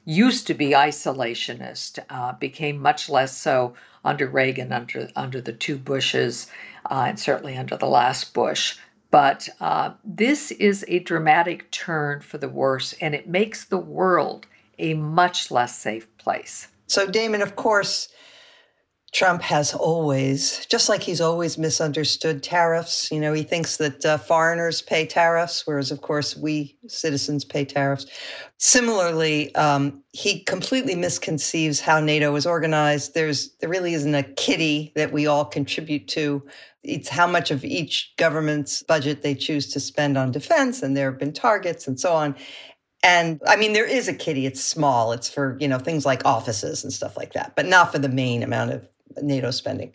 [0.04, 3.72] used to be isolationist, uh, became much less so
[4.04, 6.48] under Reagan, under under the two Bushes,
[6.90, 8.76] uh, and certainly under the last Bush.
[9.11, 14.46] But uh, this is a dramatic turn for the worse, and it makes the world
[14.78, 16.68] a much less safe place.
[16.88, 18.11] So, Damon, of course,
[19.12, 23.11] Trump has always, just like he's always misunderstood tariffs.
[23.11, 27.64] You know, he thinks that uh, foreigners pay tariffs, whereas, of course, we citizens pay
[27.64, 28.05] tariffs.
[28.59, 33.14] Similarly, um, he completely misconceives how NATO is organized.
[33.14, 36.42] There's there really isn't a kitty that we all contribute to.
[36.83, 41.11] It's how much of each government's budget they choose to spend on defense, and there
[41.11, 42.37] have been targets and so on.
[43.03, 44.44] And I mean, there is a kitty.
[44.44, 45.12] It's small.
[45.12, 48.09] It's for you know things like offices and stuff like that, but not for the
[48.11, 48.87] main amount of
[49.22, 49.94] NATO spending.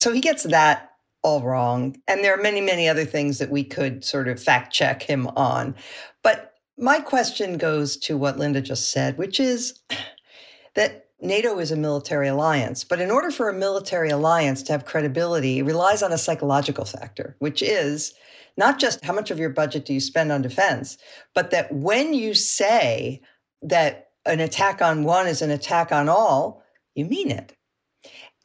[0.00, 1.96] So he gets that all wrong.
[2.08, 5.28] And there are many, many other things that we could sort of fact check him
[5.28, 5.74] on.
[6.22, 9.80] But my question goes to what Linda just said, which is
[10.74, 12.82] that NATO is a military alliance.
[12.82, 16.84] But in order for a military alliance to have credibility, it relies on a psychological
[16.84, 18.14] factor, which is
[18.56, 20.98] not just how much of your budget do you spend on defense,
[21.34, 23.22] but that when you say
[23.62, 26.62] that an attack on one is an attack on all,
[26.94, 27.56] you mean it.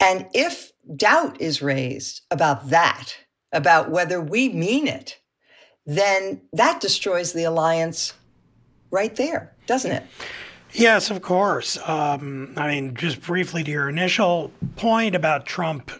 [0.00, 3.14] And if doubt is raised about that,
[3.52, 5.18] about whether we mean it,
[5.86, 8.12] then that destroys the alliance
[8.90, 10.04] right there, doesn't it?
[10.72, 11.78] Yes, of course.
[11.88, 15.90] Um, I mean, just briefly to your initial point about Trump,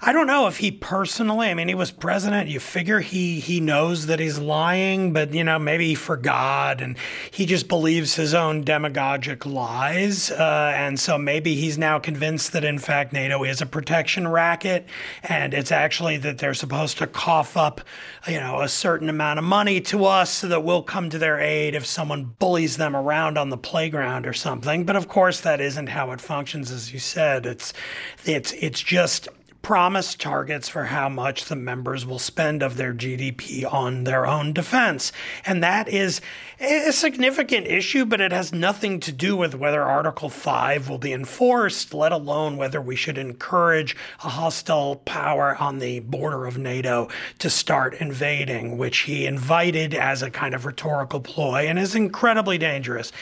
[0.00, 2.48] I don't know if he personally, I mean, he was president.
[2.48, 6.96] You figure he he knows that he's lying, but you know, maybe he forgot and
[7.30, 10.30] he just believes his own demagogic lies.
[10.30, 14.86] Uh, and so maybe he's now convinced that in fact NATO is a protection racket
[15.22, 17.82] and it's actually that they're supposed to cough up,
[18.26, 21.38] you know, a certain amount of money to us so that we'll come to their
[21.38, 24.84] aid if someone bullies them around on the playground around or something.
[24.84, 27.46] But of course, that isn't how it functions, as you said.
[27.46, 27.72] It's
[28.24, 29.28] it's it's just
[29.64, 34.52] promised targets for how much the members will spend of their GDP on their own
[34.52, 35.10] defense.
[35.46, 36.20] And that is
[36.60, 41.14] a significant issue, but it has nothing to do with whether Article 5 will be
[41.14, 47.08] enforced, let alone whether we should encourage a hostile power on the border of NATO
[47.38, 52.58] to start invading, which he invited as a kind of rhetorical ploy and is incredibly
[52.58, 53.12] dangerous.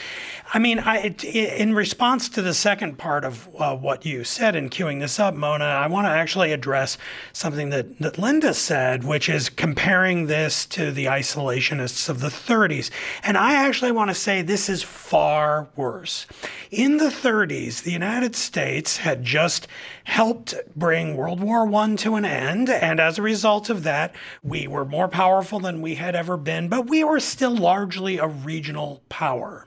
[0.53, 4.69] I mean, I, in response to the second part of uh, what you said in
[4.69, 6.97] queuing this up, Mona, I want to actually address
[7.31, 12.89] something that, that Linda said, which is comparing this to the isolationists of the 30s.
[13.23, 16.25] And I actually want to say this is far worse.
[16.71, 19.67] In the 30s, the United States had just
[20.05, 22.69] helped bring World War I to an end.
[22.69, 26.67] And as a result of that, we were more powerful than we had ever been,
[26.67, 29.65] but we were still largely a regional power.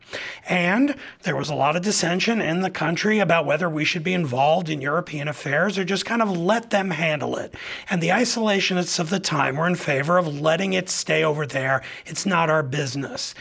[0.49, 4.15] And there was a lot of dissension in the country about whether we should be
[4.15, 7.55] involved in European affairs or just kind of let them handle it.
[7.91, 11.83] And the isolationists of the time were in favor of letting it stay over there.
[12.05, 13.35] It's not our business.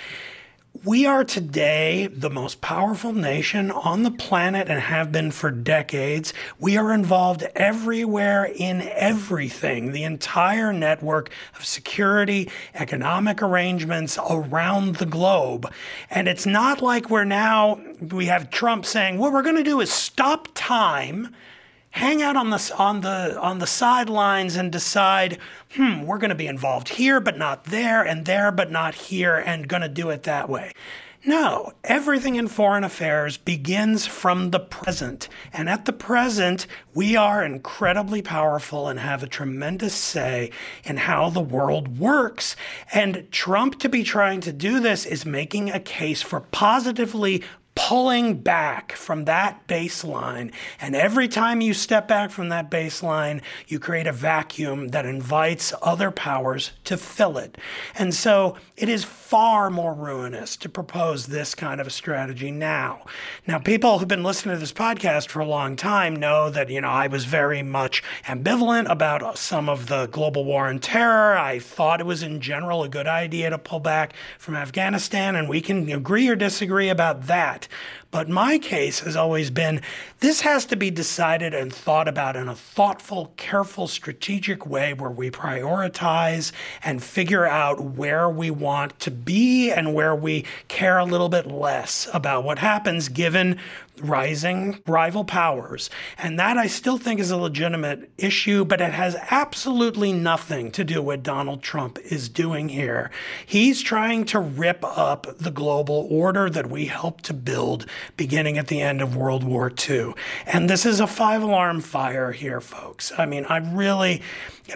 [0.83, 6.33] We are today the most powerful nation on the planet and have been for decades.
[6.59, 15.05] We are involved everywhere in everything, the entire network of security, economic arrangements around the
[15.05, 15.71] globe.
[16.09, 17.79] And it's not like we're now,
[18.11, 21.33] we have Trump saying, what we're going to do is stop time
[21.95, 25.37] hang out on the on the on the sidelines and decide,
[25.75, 29.37] hmm, we're going to be involved here but not there and there but not here
[29.37, 30.73] and going to do it that way.
[31.27, 35.27] No, everything in foreign affairs begins from the present.
[35.51, 40.51] And at the present, we are incredibly powerful and have a tremendous say
[40.83, 42.55] in how the world works.
[42.93, 47.41] And Trump, to be trying to do this, is making a case for positively
[47.75, 50.51] pulling back from that baseline.
[50.79, 55.73] And every time you step back from that baseline, you create a vacuum that invites
[55.81, 57.57] other powers to fill it.
[57.93, 63.05] And so it is far more ruinous to propose this kind of a strategy now.
[63.47, 66.81] Now, people who've been listening to this podcast for a long time know that, you
[66.81, 71.37] know, I was very much ambivalent about some of the global war on terror.
[71.37, 75.47] I thought it was in general a good idea to pull back from Afghanistan, and
[75.47, 77.69] we can agree or disagree about that.
[78.11, 79.81] But my case has always been
[80.19, 85.11] this has to be decided and thought about in a thoughtful, careful, strategic way where
[85.11, 88.64] we prioritize and figure out where we want
[88.99, 93.59] to be and where we care a little bit less about what happens given
[94.01, 95.89] rising rival powers.
[96.17, 100.83] And that I still think is a legitimate issue, but it has absolutely nothing to
[100.83, 103.11] do with Donald Trump is doing here.
[103.45, 107.85] He's trying to rip up the global order that we helped to build build
[108.17, 110.13] beginning at the end of World War II.
[110.45, 113.11] And this is a five alarm fire here, folks.
[113.17, 114.21] I mean, I really,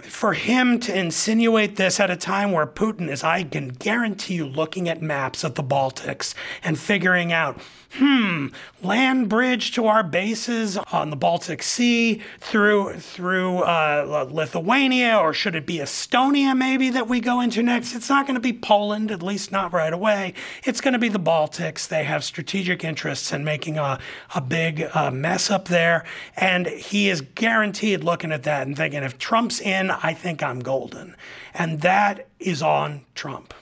[0.02, 4.46] for him to insinuate this at a time where Putin is, I can guarantee you,
[4.46, 6.34] looking at maps of the Baltics
[6.64, 7.60] and figuring out
[7.92, 8.48] hmm,
[8.82, 15.54] land bridge to our bases on the Baltic Sea through through uh, Lithuania, or should
[15.54, 17.94] it be Estonia maybe that we go into next?
[17.94, 20.34] It's not going to be Poland, at least not right away.
[20.64, 21.88] It's going to be the Baltics.
[21.88, 23.98] They have strategic interests in making a,
[24.34, 26.04] a big uh, mess up there.
[26.36, 30.60] And he is guaranteed looking at that and thinking, if Trump's in, I think I'm
[30.60, 31.16] golden.
[31.54, 33.52] And that is on Trump.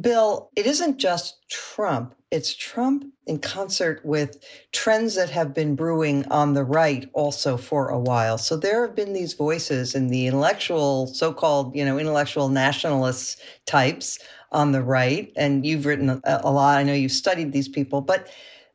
[0.00, 2.14] Bill, it isn't just Trump.
[2.30, 7.88] It's Trump in concert with trends that have been brewing on the right also for
[7.88, 8.38] a while.
[8.38, 13.36] So there have been these voices in the intellectual, so called, you know, intellectual nationalists
[13.66, 14.18] types
[14.50, 15.30] on the right.
[15.36, 16.78] And you've written a, a lot.
[16.78, 18.28] I know you've studied these people, but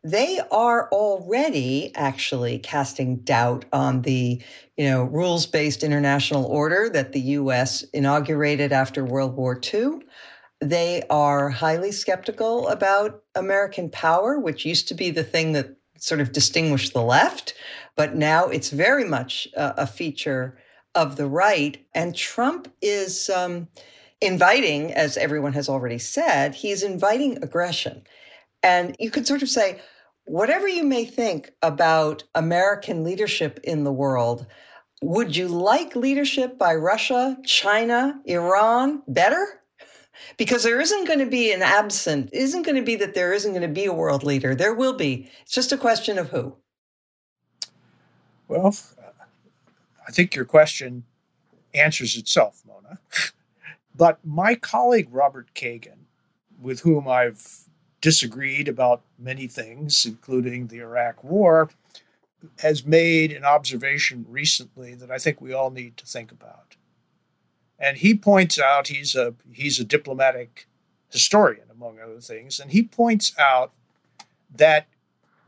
[0.04, 4.42] they are already actually casting doubt on the
[4.78, 10.00] you know rules-based international order that the US inaugurated after World War II
[10.60, 16.22] they are highly skeptical about American power, which used to be the thing that sort
[16.22, 17.54] of distinguished the left,
[17.96, 20.58] but now it's very much a, a feature
[20.96, 21.86] of the right.
[21.94, 23.68] And Trump is um,
[24.22, 28.04] inviting, as everyone has already said, he's inviting aggression.
[28.64, 29.80] And you could sort of say,
[30.26, 34.46] whatever you may think about American leadership in the world,
[35.02, 39.62] would you like leadership by Russia, China, Iran better?
[40.38, 43.34] Because there isn't going to be an absent, is isn't going to be that there
[43.34, 44.56] isn't going to be a world leader.
[44.56, 45.30] There will be.
[45.42, 46.56] It's just a question of who.
[48.48, 48.76] Well,
[50.08, 51.04] I think your question
[51.74, 53.00] answers itself, Mona.
[53.96, 56.06] but my colleague Robert Kagan,
[56.62, 57.68] with whom I've
[58.00, 61.70] disagreed about many things, including the Iraq War,
[62.60, 66.77] has made an observation recently that I think we all need to think about.
[67.80, 70.68] And he points out he's a he's a diplomatic
[71.10, 73.74] historian among other things, and he points out
[74.54, 74.88] that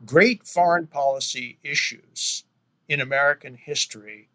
[0.06, 2.44] great foreign policy issues
[2.88, 4.28] in American history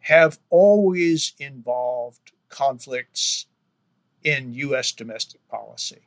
[0.00, 3.46] have always involved conflicts
[4.22, 6.02] in US domestic policy.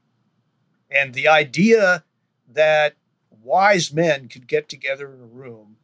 [0.90, 2.04] And the idea
[2.48, 2.96] that
[3.30, 5.78] wise men could get together in a room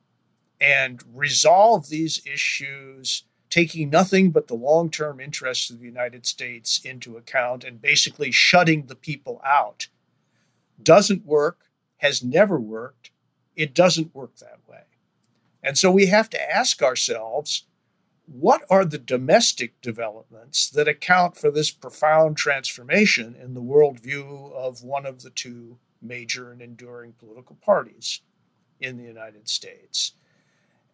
[0.59, 6.81] and resolve these issues taking nothing but the long term interests of the United States
[6.83, 9.87] into account and basically shutting the people out
[10.81, 11.65] doesn't work,
[11.97, 13.11] has never worked.
[13.55, 14.83] It doesn't work that way.
[15.63, 17.65] And so we have to ask ourselves
[18.25, 24.83] what are the domestic developments that account for this profound transformation in the worldview of
[24.83, 28.21] one of the two major and enduring political parties
[28.81, 30.11] in the United States?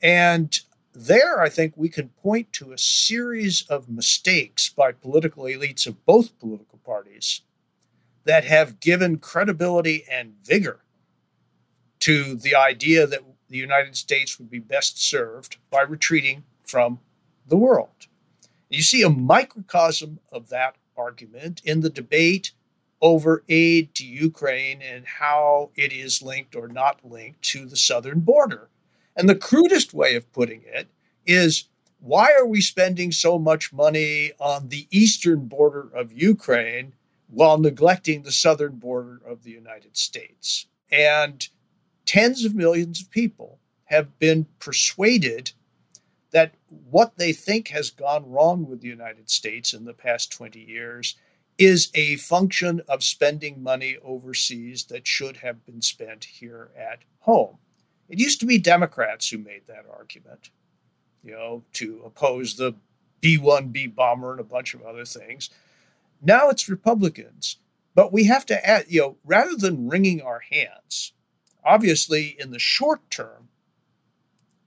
[0.02, 0.60] And
[0.94, 6.06] there, I think we can point to a series of mistakes by political elites of
[6.06, 7.42] both political parties
[8.26, 10.80] that have given credibility and vigor
[12.00, 17.00] to the idea that the United States would be best served by retreating from
[17.48, 18.08] the world.
[18.70, 22.52] You see a microcosm of that argument in the debate
[23.02, 28.22] over aid to Ukraine and how it is linked or not linked to the southern
[28.22, 28.70] border.
[29.16, 30.88] And the crudest way of putting it
[31.26, 31.66] is
[32.00, 36.94] why are we spending so much money on the eastern border of Ukraine
[37.30, 40.68] while neglecting the southern border of the United States?
[40.92, 41.48] And
[42.06, 45.52] tens of millions of people have been persuaded
[46.32, 46.56] that
[46.90, 51.16] what they think has gone wrong with the United States in the past 20 years
[51.58, 57.58] is a function of spending money overseas that should have been spent here at home.
[58.10, 60.50] It used to be Democrats who made that argument,
[61.24, 62.76] you know, to oppose the
[63.22, 65.50] B 1B bomber and a bunch of other things.
[66.22, 67.58] Now it's Republicans.
[67.96, 71.14] But we have to add, you know, rather than wringing our hands,
[71.64, 73.50] obviously in the short term,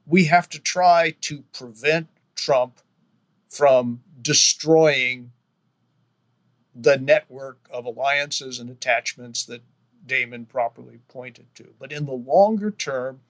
[0.06, 2.80] we have to try to prevent Trump
[3.48, 5.32] from destroying
[6.74, 9.62] the network of alliances and attachments that
[10.06, 11.74] Damon properly pointed to.
[11.78, 13.20] But in the longer term,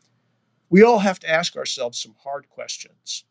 [0.68, 3.24] we all have to ask ourselves some hard questions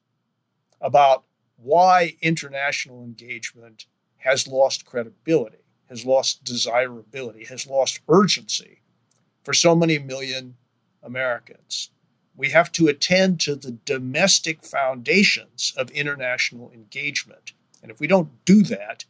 [0.82, 1.26] about
[1.58, 3.86] why international engagement
[4.18, 8.82] has lost credibility, has lost desirability, has lost urgency
[9.44, 10.56] for so many million
[11.04, 11.92] Americans.
[12.36, 17.54] We have to attend to the domestic foundations of international engagement.
[17.82, 19.06] And if we don't do that,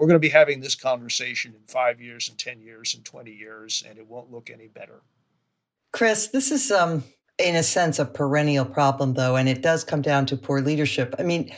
[0.00, 3.30] we're going to be having this conversation in five years and 10 years and 20
[3.30, 5.02] years, and it won't look any better.
[5.92, 7.04] Chris, this is, um,
[7.38, 11.14] in a sense, a perennial problem, though, and it does come down to poor leadership.
[11.18, 11.54] I mean,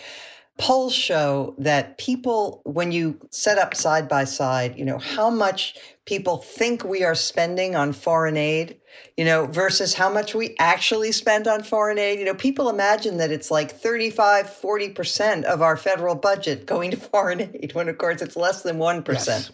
[0.59, 5.77] polls show that people when you set up side by side you know how much
[6.05, 8.79] people think we are spending on foreign aid
[9.17, 12.19] you know versus how much we actually spend on foreign aid.
[12.19, 16.97] You know people imagine that it's like 35 40% of our federal budget going to
[17.13, 19.51] foreign aid when of course it's less than 1% yes.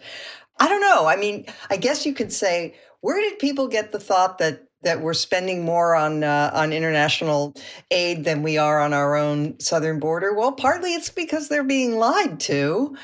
[0.58, 1.06] i don't know.
[1.06, 5.00] I mean i guess you could say where did people get the thought that that
[5.00, 7.54] we're spending more on uh, on international
[7.90, 10.34] aid than we are on our own southern border?
[10.34, 12.96] Well, partly it's because they're being lied to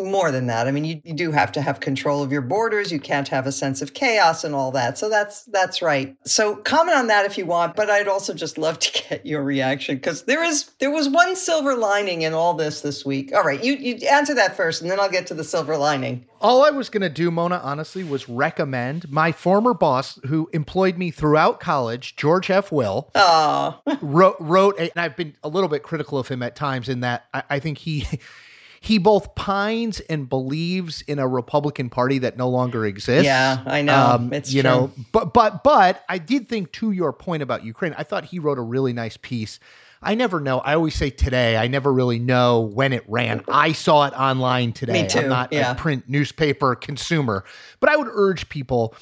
[0.00, 0.66] more than that.
[0.66, 2.90] I mean, you, you do have to have control of your borders.
[2.90, 4.96] You can't have a sense of chaos and all that.
[4.96, 6.16] So that's that's right.
[6.24, 9.42] So comment on that if you want, but I'd also just love to get your
[9.42, 13.32] reaction because there is there was one silver lining in all this this week.
[13.34, 16.24] All right, you you answer that first, and then I'll get to the silver lining.
[16.40, 20.98] All I was going to do, Mona, honestly, was recommend my former boss who employed
[20.98, 22.72] me throughout college, George F.
[22.72, 23.10] Will.
[23.14, 23.80] Oh.
[24.00, 27.00] wrote wrote, a, and I've been a little bit critical of him at times in
[27.00, 28.06] that I, I think he
[28.82, 33.24] he both pines and believes in a Republican Party that no longer exists.
[33.24, 33.96] Yeah, I know.
[33.96, 34.70] Um, it's you true.
[34.70, 38.40] know, but but but I did think to your point about Ukraine, I thought he
[38.40, 39.60] wrote a really nice piece.
[40.02, 40.58] I never know.
[40.58, 41.56] I always say today.
[41.56, 43.44] I never really know when it ran.
[43.46, 45.02] I saw it online today.
[45.02, 45.20] Me too.
[45.20, 45.70] I'm not yeah.
[45.70, 47.44] a print newspaper consumer,
[47.78, 48.96] but I would urge people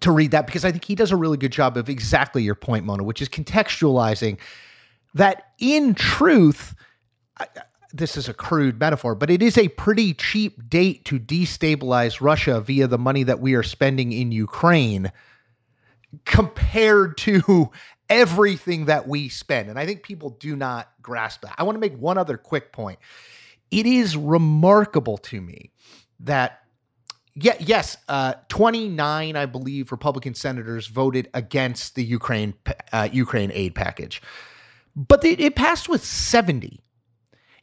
[0.00, 2.54] to read that because I think he does a really good job of exactly your
[2.54, 4.36] point, Mona, which is contextualizing
[5.14, 6.74] that in truth.
[7.38, 7.46] I,
[7.92, 12.60] this is a crude metaphor, but it is a pretty cheap date to destabilize Russia
[12.60, 15.10] via the money that we are spending in Ukraine
[16.24, 17.70] compared to
[18.08, 19.68] everything that we spend.
[19.68, 21.54] And I think people do not grasp that.
[21.58, 22.98] I want to make one other quick point.
[23.70, 25.72] It is remarkable to me
[26.20, 26.62] that
[27.40, 32.54] yeah, yes, uh, 29, I believe, Republican senators voted against the Ukraine
[32.92, 34.20] uh, Ukraine aid package,
[34.96, 36.80] but it, it passed with 70.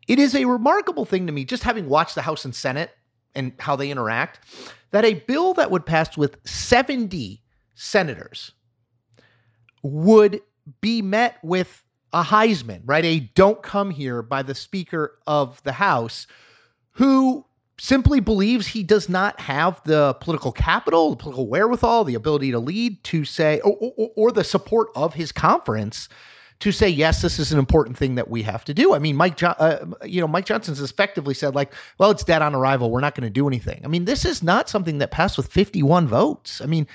[0.07, 2.91] It is a remarkable thing to me, just having watched the House and Senate
[3.33, 4.39] and how they interact,
[4.91, 7.41] that a bill that would pass with 70
[7.73, 8.51] senators
[9.83, 10.41] would
[10.81, 11.83] be met with
[12.13, 13.03] a Heisman, right?
[13.03, 16.27] A don't come here by the Speaker of the House
[16.91, 17.45] who
[17.77, 22.59] simply believes he does not have the political capital, the political wherewithal, the ability to
[22.59, 26.07] lead to say, or, or, or the support of his conference
[26.59, 28.93] to say yes, this is an important thing that we have to do.
[28.93, 32.41] I mean, Mike, jo- uh, you know, Mike Johnson's effectively said like, well, it's dead
[32.41, 32.91] on arrival.
[32.91, 33.81] We're not going to do anything.
[33.83, 36.61] I mean, this is not something that passed with 51 votes.
[36.61, 36.87] I mean,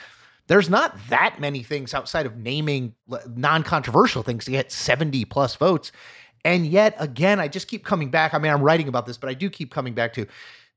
[0.46, 2.94] there's not that many things outside of naming
[3.36, 5.92] non-controversial things to get 70 plus votes.
[6.44, 8.32] And yet again, I just keep coming back.
[8.34, 10.26] I mean, I'm writing about this, but I do keep coming back to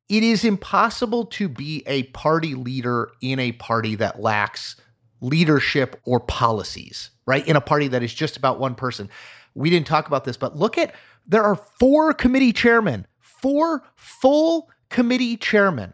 [0.09, 4.75] it is impossible to be a party leader in a party that lacks
[5.21, 7.47] leadership or policies right?
[7.47, 9.09] In a party that is just about one person.
[9.55, 10.93] We didn't talk about this, but look at
[11.27, 15.93] there are four committee chairmen, four full committee chairmen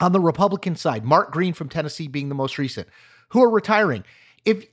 [0.00, 2.88] on the Republican side, Mark Green from Tennessee being the most recent,
[3.30, 4.04] who are retiring.
[4.44, 4.66] If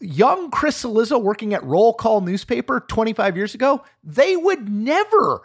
[0.00, 5.42] young Chris Cillizza working at Roll Call newspaper 25 years ago, they would never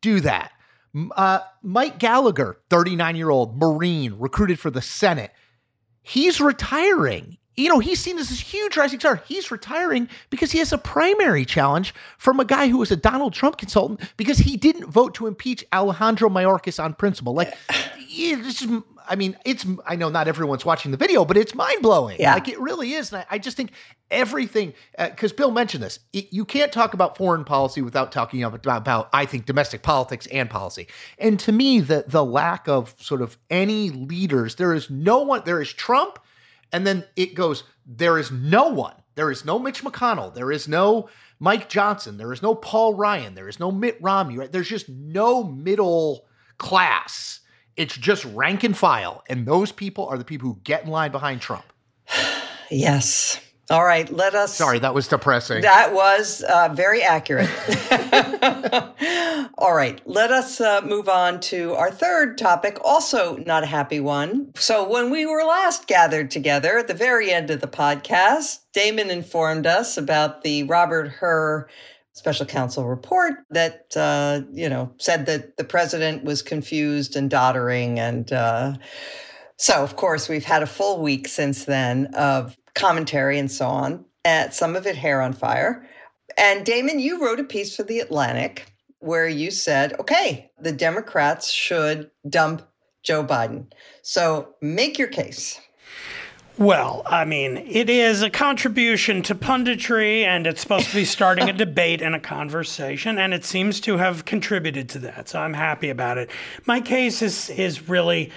[0.00, 0.52] do that.
[1.14, 5.32] Uh, Mike Gallagher, 39 year old Marine, recruited for the Senate.
[6.02, 9.22] He's retiring you know, he's seen as this huge rising star.
[9.26, 13.32] He's retiring because he has a primary challenge from a guy who was a Donald
[13.32, 17.34] Trump consultant because he didn't vote to impeach Alejandro Mayorkas on principle.
[17.34, 17.54] Like,
[17.98, 18.66] it's,
[19.08, 22.18] I mean, it's, I know not everyone's watching the video, but it's mind blowing.
[22.20, 22.34] Yeah.
[22.34, 23.12] Like, it really is.
[23.12, 23.70] And I, I just think
[24.10, 28.42] everything, because uh, Bill mentioned this, it, you can't talk about foreign policy without talking
[28.42, 30.88] about, about, I think, domestic politics and policy.
[31.18, 35.42] And to me, the, the lack of sort of any leaders, there is no one,
[35.46, 36.18] there is Trump
[36.72, 38.94] and then it goes, there is no one.
[39.14, 40.34] There is no Mitch McConnell.
[40.34, 41.08] There is no
[41.38, 42.18] Mike Johnson.
[42.18, 43.34] There is no Paul Ryan.
[43.34, 44.38] There is no Mitt Romney.
[44.38, 44.52] Right?
[44.52, 46.26] There's just no middle
[46.58, 47.40] class.
[47.76, 49.22] It's just rank and file.
[49.28, 51.64] And those people are the people who get in line behind Trump.
[52.70, 53.40] yes.
[53.68, 54.54] All right, let us.
[54.54, 55.62] Sorry, that was depressing.
[55.62, 57.50] That was uh, very accurate.
[59.58, 63.98] All right, let us uh, move on to our third topic, also not a happy
[63.98, 64.52] one.
[64.54, 69.10] So, when we were last gathered together at the very end of the podcast, Damon
[69.10, 71.68] informed us about the Robert Hur
[72.12, 77.98] special counsel report that uh, you know said that the president was confused and doddering
[77.98, 78.74] and uh,
[79.56, 84.04] so of course we've had a full week since then of commentary and so on,
[84.24, 85.88] and some of it hair on fire.
[86.38, 88.66] And Damon, you wrote a piece for The Atlantic
[89.00, 92.62] where you said, okay, the Democrats should dump
[93.02, 93.66] Joe Biden.
[94.02, 95.60] So make your case.
[96.58, 101.50] Well, I mean, it is a contribution to punditry, and it's supposed to be starting
[101.50, 105.28] a debate and a conversation, and it seems to have contributed to that.
[105.28, 106.30] So I'm happy about it.
[106.64, 108.32] My case is is really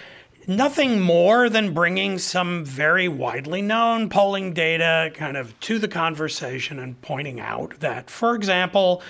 [0.47, 6.79] nothing more than bringing some very widely known polling data kind of to the conversation
[6.79, 9.01] and pointing out that, for example,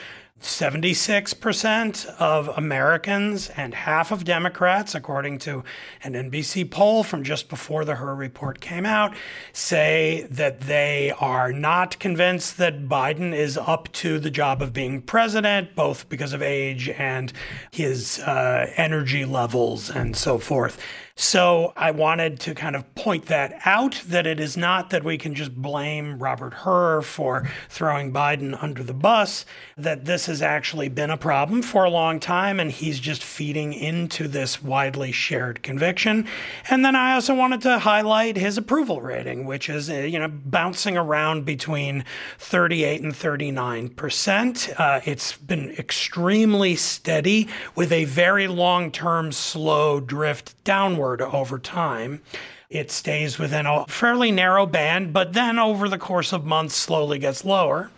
[0.41, 5.63] 76% of Americans and half of Democrats, according to
[6.03, 9.13] an NBC poll from just before the Hur report came out,
[9.51, 15.01] say that they are not convinced that Biden is up to the job of being
[15.01, 17.34] president, both because of age and
[17.71, 20.82] his uh, energy levels and so forth.
[21.22, 25.17] So I wanted to kind of point that out that it is not that we
[25.17, 29.45] can just blame Robert Hur for throwing Biden under the bus,
[29.78, 33.74] that this has actually been a problem for a long time and he's just feeding
[33.74, 36.26] into this widely shared conviction.
[36.70, 40.30] And then I also wanted to highlight his approval rating, which is, uh, you know,
[40.30, 42.05] bouncing around between
[42.38, 44.70] 38 and 39 percent.
[44.78, 52.22] Uh, it's been extremely steady with a very long term slow drift downward over time.
[52.70, 57.18] It stays within a fairly narrow band, but then over the course of months slowly
[57.18, 57.89] gets lower.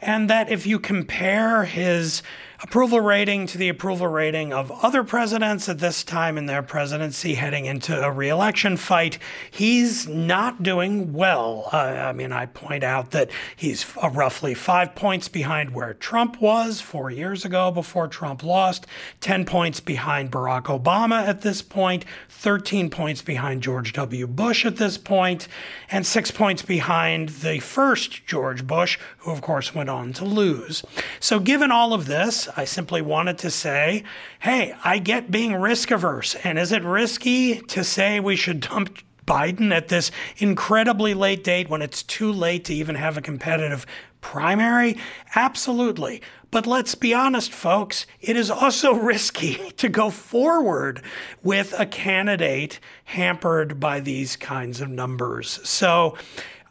[0.00, 2.22] And that if you compare his
[2.60, 7.34] approval rating to the approval rating of other presidents at this time in their presidency
[7.34, 9.16] heading into a reelection fight.
[9.48, 11.68] He's not doing well.
[11.72, 16.40] Uh, I mean, I point out that he's uh, roughly five points behind where Trump
[16.40, 18.86] was four years ago before Trump lost,
[19.20, 24.26] 10 points behind Barack Obama at this point, 13 points behind George W.
[24.26, 25.46] Bush at this point,
[25.90, 30.82] and six points behind the first George Bush, who of course went on to lose.
[31.20, 34.04] So, given all of this, I simply wanted to say,
[34.40, 36.34] hey, I get being risk averse.
[36.36, 41.68] And is it risky to say we should dump Biden at this incredibly late date
[41.68, 43.86] when it's too late to even have a competitive
[44.20, 44.96] primary?
[45.34, 46.22] Absolutely.
[46.50, 51.02] But let's be honest, folks, it is also risky to go forward
[51.42, 55.60] with a candidate hampered by these kinds of numbers.
[55.68, 56.16] So,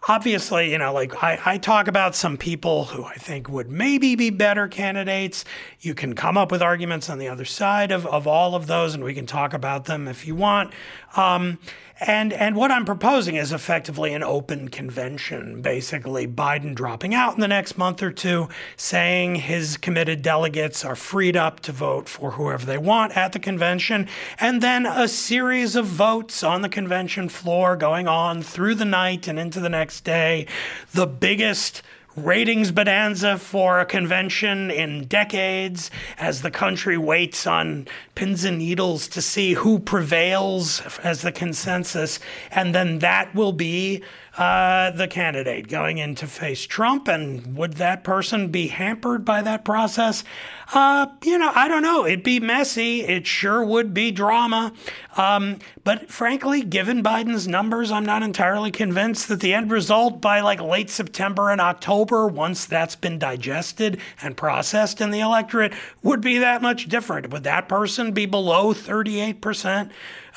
[0.07, 4.15] obviously, you know, like I, I talk about some people who I think would maybe
[4.15, 5.45] be better candidates.
[5.79, 8.93] You can come up with arguments on the other side of, of all of those,
[8.93, 10.73] and we can talk about them if you want.
[11.17, 11.57] Um,
[11.99, 17.39] and and what I'm proposing is effectively an open convention, basically Biden dropping out in
[17.39, 22.31] the next month or two, saying his committed delegates are freed up to vote for
[22.31, 24.07] whoever they want at the convention,
[24.39, 29.27] and then a series of votes on the convention floor going on through the night
[29.27, 30.45] and into the next day.
[30.93, 31.81] The biggest
[32.17, 39.07] ratings bonanza for a convention in decades as the country waits on pins and needles
[39.07, 42.19] to see who prevails as the consensus.
[42.51, 44.03] And then that will be
[44.37, 47.07] uh, the candidate going in to face Trump.
[47.07, 50.23] And would that person be hampered by that process?
[50.73, 52.05] Uh, you know, I don't know.
[52.05, 53.01] It'd be messy.
[53.01, 54.73] It sure would be drama.
[55.15, 60.41] Um, but frankly, given Biden's numbers, I'm not entirely convinced that the end result by
[60.41, 65.73] like late September and October, once that's been digested and processed in the electorate,
[66.03, 67.31] would be that much different.
[67.31, 69.89] Would that person be below 38%?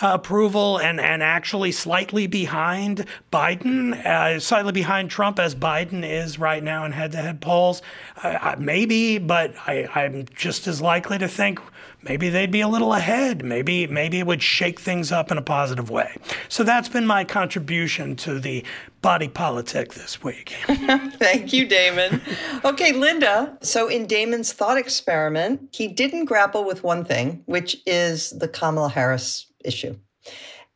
[0.03, 6.62] Approval and, and actually slightly behind Biden, uh, slightly behind Trump as Biden is right
[6.62, 7.82] now in head to head polls.
[8.22, 11.61] Uh, maybe, but I, I'm just as likely to think
[12.03, 13.44] maybe they'd be a little ahead.
[13.44, 16.16] Maybe maybe it would shake things up in a positive way.
[16.48, 18.64] So that's been my contribution to the
[19.03, 20.55] body politic this week.
[20.66, 22.20] Thank you, Damon.
[22.64, 23.57] Okay, Linda.
[23.62, 28.88] So in Damon's thought experiment, he didn't grapple with one thing, which is the Kamala
[28.88, 29.96] Harris issue.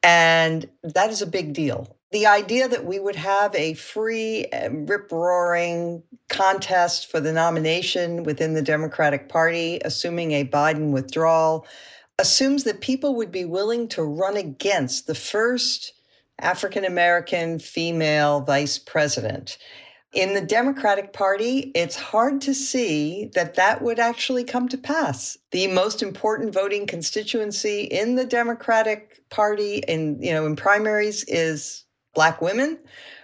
[0.03, 1.97] And that is a big deal.
[2.13, 8.23] The idea that we would have a free, um, rip roaring contest for the nomination
[8.23, 11.67] within the Democratic Party, assuming a Biden withdrawal,
[12.19, 15.93] assumes that people would be willing to run against the first
[16.39, 19.59] African American female vice president.
[20.15, 25.37] In the Democratic Party, it's hard to see that that would actually come to pass.
[25.51, 31.85] The most important voting constituency in the Democratic Party in you know in primaries is
[32.15, 32.79] black women.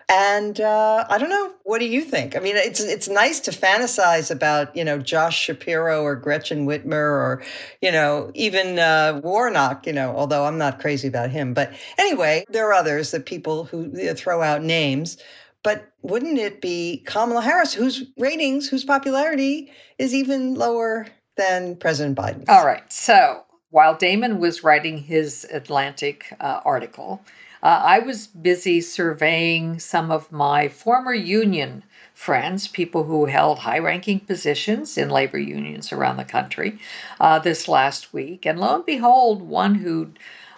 [0.09, 1.53] And uh, I don't know.
[1.63, 2.35] What do you think?
[2.35, 6.93] I mean, it's it's nice to fantasize about you know Josh Shapiro or Gretchen Whitmer
[6.93, 7.45] or
[7.81, 9.87] you know even uh, Warnock.
[9.87, 13.63] You know, although I'm not crazy about him, but anyway, there are others that people
[13.67, 15.17] who throw out names.
[15.63, 21.07] But wouldn't it be Kamala Harris, whose ratings, whose popularity is even lower
[21.41, 22.45] than President Biden.
[22.49, 22.91] All right.
[22.93, 27.23] So while Damon was writing his Atlantic uh, article,
[27.63, 31.83] uh, I was busy surveying some of my former union
[32.15, 36.79] friends, people who held high ranking positions in labor unions around the country
[37.19, 38.45] uh, this last week.
[38.45, 40.13] And lo and behold, one who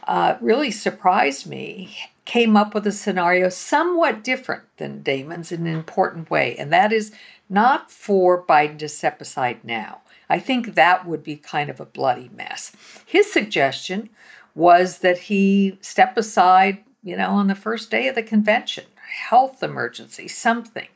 [0.09, 5.75] uh, really surprised me came up with a scenario somewhat different than Damon's in an
[5.75, 6.57] important way.
[6.57, 7.13] And that is
[7.49, 10.01] not for Biden to step aside now.
[10.31, 12.73] I think that would be kind of a bloody mess.
[13.05, 14.09] His suggestion
[14.55, 18.85] was that he step aside, you know, on the first day of the convention,
[19.29, 20.89] health emergency, something.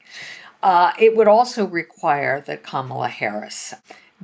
[0.63, 3.75] Uh, it would also require that Kamala Harris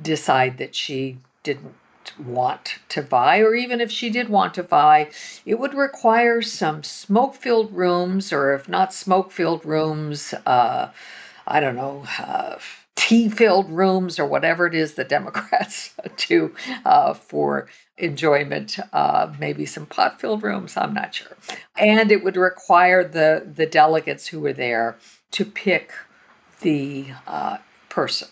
[0.01, 1.75] decide that she didn't
[2.19, 5.09] want to buy, or even if she did want to buy,
[5.45, 10.91] it would require some smoke filled rooms, or if not smoke filled rooms, uh,
[11.45, 12.05] I don't know.
[12.19, 12.57] Uh,
[12.95, 15.95] tea filled rooms or whatever it is the Democrats
[16.27, 16.53] do
[16.85, 21.37] uh, for enjoyment, uh, maybe some pot filled rooms, I'm not sure.
[21.77, 24.97] And it would require the, the delegates who were there
[25.31, 25.91] to pick
[26.61, 27.57] the uh,
[27.89, 28.29] person.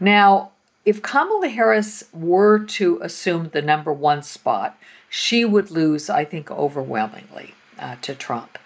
[0.00, 0.52] Now,
[0.88, 4.78] if Kamala Harris were to assume the number one spot,
[5.10, 8.58] she would lose, I think, overwhelmingly uh, to Trump.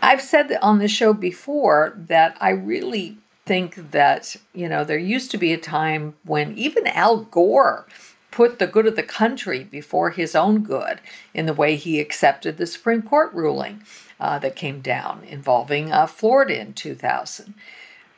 [0.00, 5.32] I've said on the show before that I really think that, you know, there used
[5.32, 7.88] to be a time when even Al Gore
[8.30, 11.00] put the good of the country before his own good
[11.34, 13.82] in the way he accepted the Supreme Court ruling
[14.20, 17.54] uh, that came down involving uh, Florida in 2000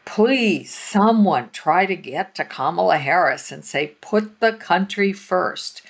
[0.05, 5.82] please, someone try to get to Kamala Harris and say, put the country first.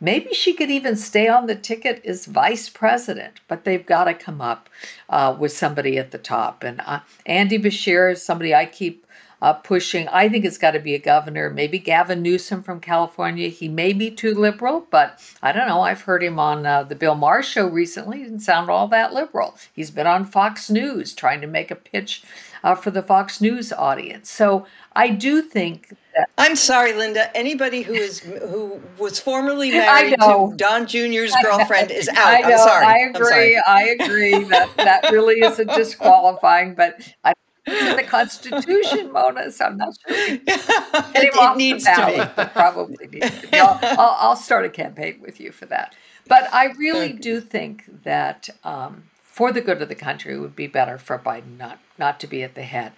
[0.00, 4.14] Maybe she could even stay on the ticket as vice president, but they've got to
[4.14, 4.68] come up
[5.08, 6.62] uh, with somebody at the top.
[6.62, 9.04] And uh, Andy Beshear is somebody I keep
[9.40, 10.08] uh, pushing.
[10.08, 11.50] I think it's got to be a governor.
[11.50, 13.48] Maybe Gavin Newsom from California.
[13.48, 15.82] He may be too liberal, but I don't know.
[15.82, 18.18] I've heard him on uh, the Bill Maher show recently.
[18.18, 19.56] He didn't sound all that liberal.
[19.72, 22.22] He's been on Fox News trying to make a pitch
[22.64, 24.30] uh, for the Fox News audience.
[24.30, 26.30] So I do think that.
[26.36, 27.34] I'm sorry, Linda.
[27.36, 32.16] Anybody who is who was formerly married to Don Jr.'s girlfriend is out.
[32.18, 32.86] I know, I'm sorry.
[32.86, 33.62] I agree.
[33.66, 37.32] I agree that that really is a disqualifying, but I
[37.70, 40.16] it's in the Constitution, Mona, so I'm not sure.
[40.16, 42.44] it, it needs to be.
[42.52, 43.58] Probably needs to be.
[43.58, 45.94] I'll, I'll, I'll, start a campaign with you for that.
[46.26, 49.04] But I really do think that um,
[49.38, 52.26] for the good of the country, it would be better for Biden not, not to
[52.26, 52.90] be at the head.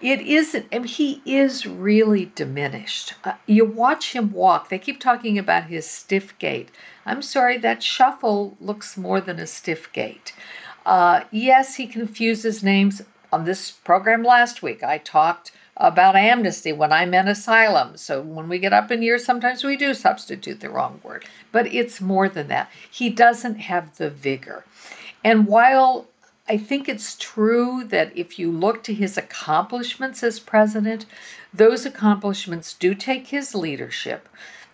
[0.00, 3.14] It isn't, and he is really diminished.
[3.24, 6.68] Uh, you watch him walk, they keep talking about his stiff gait.
[7.04, 10.32] I'm sorry, that shuffle looks more than a stiff gait.
[10.86, 16.92] Uh, yes, he confuses names on this program last week, I talked about amnesty when
[16.92, 17.96] I meant asylum.
[17.96, 21.24] So when we get up in years, sometimes we do substitute the wrong word.
[21.50, 22.70] But it's more than that.
[22.88, 24.64] He doesn't have the vigor.
[25.24, 26.06] And while
[26.48, 31.06] I think it's true that if you look to his accomplishments as president,
[31.54, 34.28] those accomplishments do take his leadership,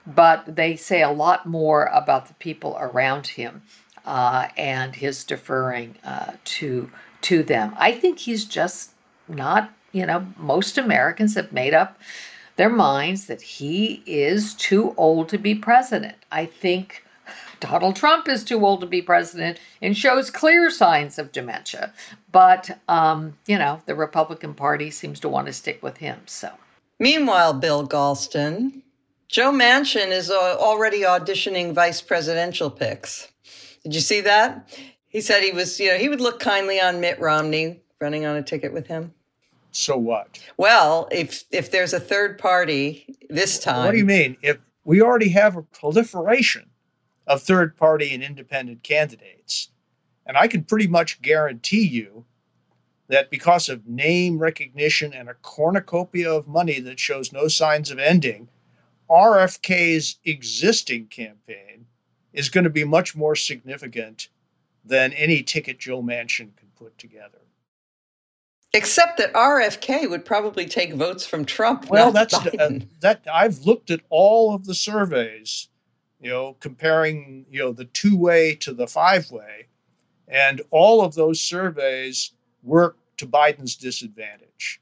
[0.07, 3.63] but they say a lot more about the people around him
[4.07, 6.91] uh, and his deferring uh, to
[7.23, 7.75] to them.
[7.77, 8.93] I think he's just
[9.27, 11.99] not, you know, most Americans have made up
[12.55, 16.17] their minds that he is too old to be president.
[16.31, 17.05] I think
[17.61, 21.93] Donald Trump is too old to be president and shows clear signs of dementia.
[22.33, 26.21] But, um, you know, the Republican Party seems to want to stick with him.
[26.27, 26.51] So,
[26.99, 28.83] meanwhile, Bill Galston,
[29.29, 33.29] Joe Manchin is uh, already auditioning vice presidential picks.
[33.83, 34.79] Did you see that?
[35.09, 38.37] He said he was, you know, he would look kindly on Mitt Romney running on
[38.37, 39.15] a ticket with him.
[39.73, 40.39] So what?
[40.57, 43.85] Well, if if there's a third party this time.
[43.85, 44.37] What do you mean?
[44.41, 46.71] If we already have a proliferation
[47.27, 49.71] of third party and independent candidates,
[50.25, 52.25] and I can pretty much guarantee you
[53.09, 57.99] that because of name recognition and a cornucopia of money that shows no signs of
[57.99, 58.49] ending,
[59.09, 61.87] RFK's existing campaign
[62.33, 64.29] is going to be much more significant
[64.85, 67.39] than any ticket Joe Manchin can put together.
[68.73, 71.89] Except that RFK would probably take votes from Trump.
[71.89, 73.23] Well, that's uh, that.
[73.33, 75.69] I've looked at all of the surveys,
[76.27, 79.69] you know, comparing you know the two way to the five way,
[80.27, 82.33] and all of those surveys
[82.65, 84.81] work to Biden's disadvantage.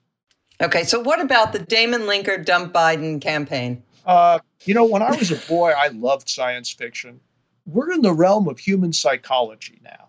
[0.62, 3.82] Okay, so what about the Damon Linker dump Biden campaign?
[4.06, 7.20] Uh, you know, when I was a boy, I loved science fiction
[7.66, 10.08] we're in the realm of human psychology now.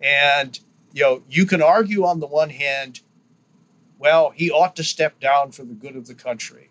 [0.00, 0.58] And,
[0.92, 3.00] you know, you can argue on the one hand,
[3.98, 6.70] well, he ought to step down for the good of the country.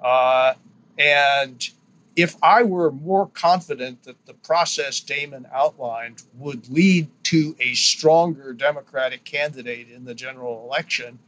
[0.00, 0.54] Uh,
[0.98, 1.70] And
[2.18, 8.52] if I were more confident that the process Damon outlined would lead to a stronger
[8.52, 11.20] Democratic candidate in the general election,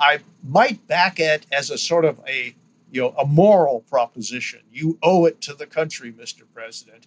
[0.00, 2.54] I might back it as a sort of a
[2.90, 4.60] you know a moral proposition.
[4.72, 6.44] You owe it to the country, Mr.
[6.54, 7.06] President.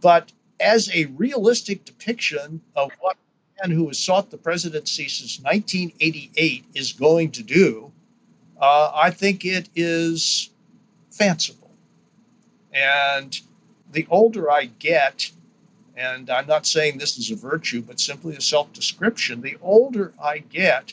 [0.00, 3.16] But as a realistic depiction of what
[3.62, 7.92] a man who has sought the presidency since 1988 is going to do,
[8.60, 10.50] uh, I think it is
[11.12, 11.57] fanciful.
[12.78, 13.40] And
[13.90, 15.32] the older I get,
[15.96, 20.12] and I'm not saying this is a virtue, but simply a self description, the older
[20.22, 20.92] I get,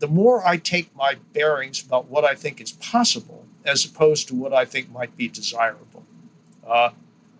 [0.00, 4.34] the more I take my bearings about what I think is possible as opposed to
[4.34, 6.04] what I think might be desirable.
[6.66, 6.90] Uh,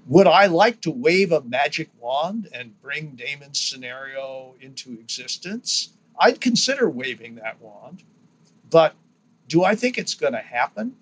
[0.07, 5.91] would I like to wave a magic wand and bring Damon's scenario into existence?
[6.19, 8.05] I'd consider waving that wand,
[8.71, 8.95] but
[9.49, 10.97] do I think it's going to happen?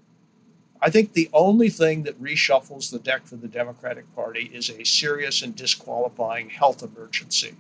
[0.83, 4.85] I think the only thing that reshuffles the deck for the Democratic Party is a
[4.85, 7.55] serious and disqualifying health emergency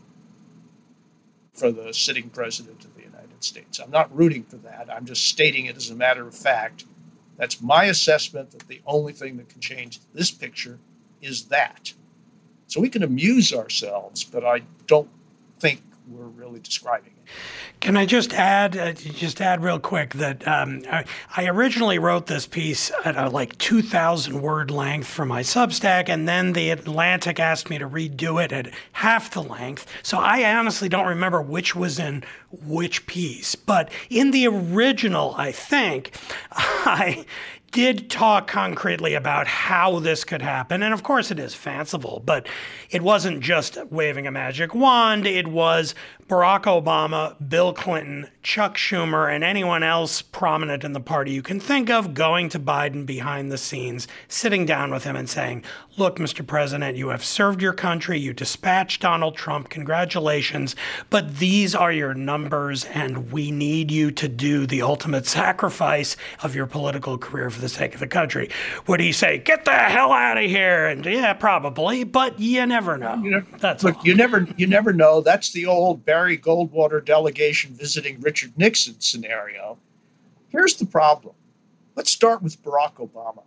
[1.52, 3.78] for the sitting president of the United States.
[3.78, 4.88] I'm not rooting for that.
[4.90, 6.84] I'm just stating it as a matter of fact.
[7.36, 10.78] That's my assessment that the only thing that can change this picture
[11.20, 11.92] is that.
[12.68, 15.08] So we can amuse ourselves, but I don't
[15.58, 17.19] think we're really describing it.
[17.80, 21.04] Can I just add, uh, just add real quick that um, I,
[21.34, 26.28] I, originally wrote this piece at a like 2,000 word length for my Substack, and
[26.28, 29.86] then the Atlantic asked me to redo it at half the length.
[30.02, 33.54] So I honestly don't remember which was in which piece.
[33.54, 36.14] But in the original, I think
[36.52, 37.24] I
[37.72, 40.82] did talk concretely about how this could happen.
[40.82, 42.48] And of course, it is fanciful, but
[42.90, 45.26] it wasn't just waving a magic wand.
[45.26, 45.94] It was
[46.30, 51.58] Barack Obama, Bill Clinton, Chuck Schumer, and anyone else prominent in the party you can
[51.58, 55.64] think of going to Biden behind the scenes, sitting down with him and saying,
[55.96, 56.46] Look, Mr.
[56.46, 58.18] President, you have served your country.
[58.18, 59.68] You dispatched Donald Trump.
[59.68, 60.76] Congratulations.
[61.10, 66.54] But these are your numbers, and we need you to do the ultimate sacrifice of
[66.54, 68.48] your political career for the sake of the country.
[68.86, 70.86] Would he say, Get the hell out of here?
[70.86, 73.20] And yeah, probably, but you never know.
[73.22, 74.06] You know That's look, all.
[74.06, 75.20] you never you never know.
[75.20, 79.78] That's the old Barry Goldwater delegation visiting Richard Nixon scenario.
[80.48, 81.34] Here's the problem.
[81.94, 83.42] Let's start with Barack Obama.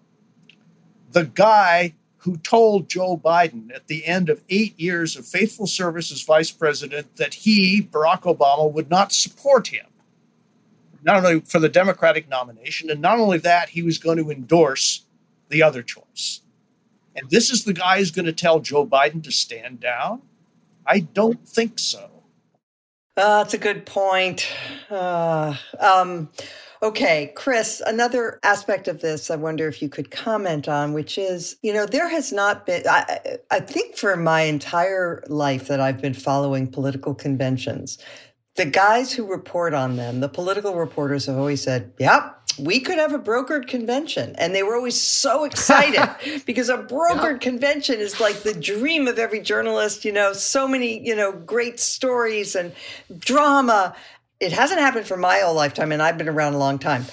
[1.11, 6.11] The guy who told Joe Biden at the end of eight years of faithful service
[6.11, 9.85] as vice president that he, Barack Obama, would not support him,
[11.03, 15.05] not only for the Democratic nomination, and not only that, he was going to endorse
[15.49, 16.41] the other choice.
[17.15, 20.21] And this is the guy who's going to tell Joe Biden to stand down?
[20.85, 22.09] I don't think so.
[23.15, 24.47] Uh, that's a good point.
[24.89, 26.29] Uh, um,
[26.81, 31.55] okay, Chris, another aspect of this I wonder if you could comment on, which is,
[31.61, 36.01] you know, there has not been, I, I think for my entire life that I've
[36.01, 37.99] been following political conventions,
[38.55, 42.99] the guys who report on them, the political reporters have always said, yep, we could
[42.99, 44.35] have a brokered convention.
[44.37, 49.17] And they were always so excited because a brokered convention is like the dream of
[49.17, 52.73] every journalist, you know, so many, you know, great stories and
[53.17, 53.95] drama.
[54.39, 57.05] It hasn't happened for my whole lifetime, and I've been around a long time.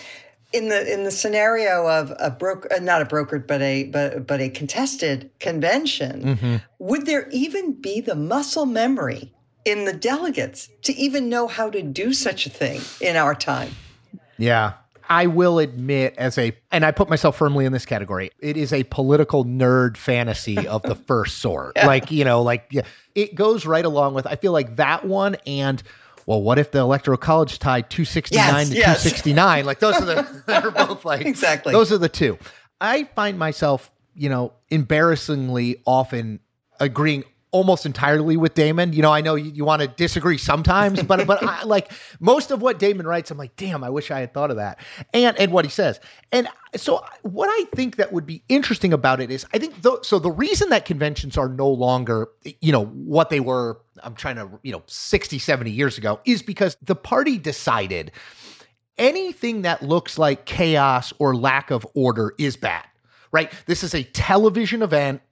[0.53, 4.27] In the in the scenario of a broker, uh, not a brokered, but a but
[4.27, 6.57] but a contested convention, mm-hmm.
[6.81, 9.33] would there even be the muscle memory
[9.65, 13.71] in the delegates to even know how to do such a thing in our time.
[14.39, 14.75] Yeah.
[15.09, 18.73] I will admit, as a, and I put myself firmly in this category, it is
[18.73, 21.73] a political nerd fantasy of the first sort.
[21.75, 21.87] yeah.
[21.87, 22.83] Like, you know, like yeah,
[23.17, 25.83] it goes right along with, I feel like that one and,
[26.27, 29.03] well, what if the electoral college tied 269 yes, to yes.
[29.03, 29.65] 269?
[29.65, 31.73] Like, those are the, they're both like, exactly.
[31.73, 32.39] Those are the two.
[32.81, 36.39] I find myself, you know, embarrassingly often
[36.79, 38.93] agreeing almost entirely with Damon.
[38.93, 42.51] You know, I know you, you want to disagree sometimes, but but I, like most
[42.51, 44.79] of what Damon writes, I'm like, damn, I wish I had thought of that.
[45.13, 46.01] And and what he says.
[46.33, 50.05] And so what I think that would be interesting about it is I think th-
[50.05, 52.29] so the reason that conventions are no longer,
[52.61, 56.43] you know, what they were, I'm trying to, you know, 60, 70 years ago is
[56.43, 58.13] because the party decided
[58.99, 62.85] anything that looks like chaos or lack of order is bad.
[63.33, 63.53] Right?
[63.67, 65.23] This is a television event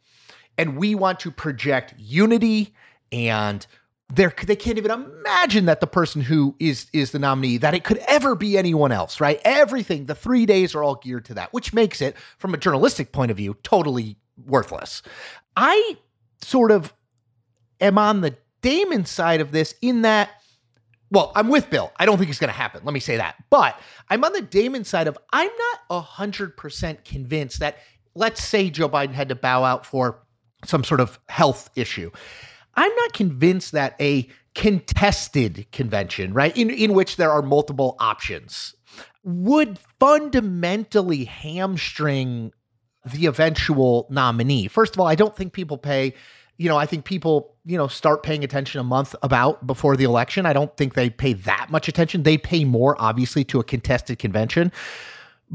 [0.59, 2.75] and we want to project unity
[3.13, 3.67] and
[4.13, 7.99] they can't even imagine that the person who is is the nominee that it could
[8.09, 11.73] ever be anyone else right everything the 3 days are all geared to that which
[11.73, 15.03] makes it from a journalistic point of view totally worthless
[15.57, 15.97] i
[16.43, 16.93] sort of
[17.81, 20.31] am on the damon side of this in that
[21.11, 21.91] Well, I'm with Bill.
[21.97, 22.83] I don't think it's going to happen.
[22.85, 23.37] Let me say that.
[23.49, 23.81] But
[24.11, 25.51] I'm on the Damon side of I'm
[25.89, 27.79] not 100% convinced that,
[28.15, 30.21] let's say Joe Biden had to bow out for
[30.65, 32.11] some sort of health issue.
[32.75, 38.75] I'm not convinced that a contested convention, right, in, in which there are multiple options,
[39.25, 42.53] would fundamentally hamstring
[43.05, 44.69] the eventual nominee.
[44.69, 46.15] First of all, I don't think people pay
[46.59, 50.05] you know, I think people, you know, start paying attention a month about before the
[50.05, 50.45] election.
[50.45, 52.25] I don't think they pay that much attention.
[52.25, 54.73] They pay more, obviously, to a contested convention,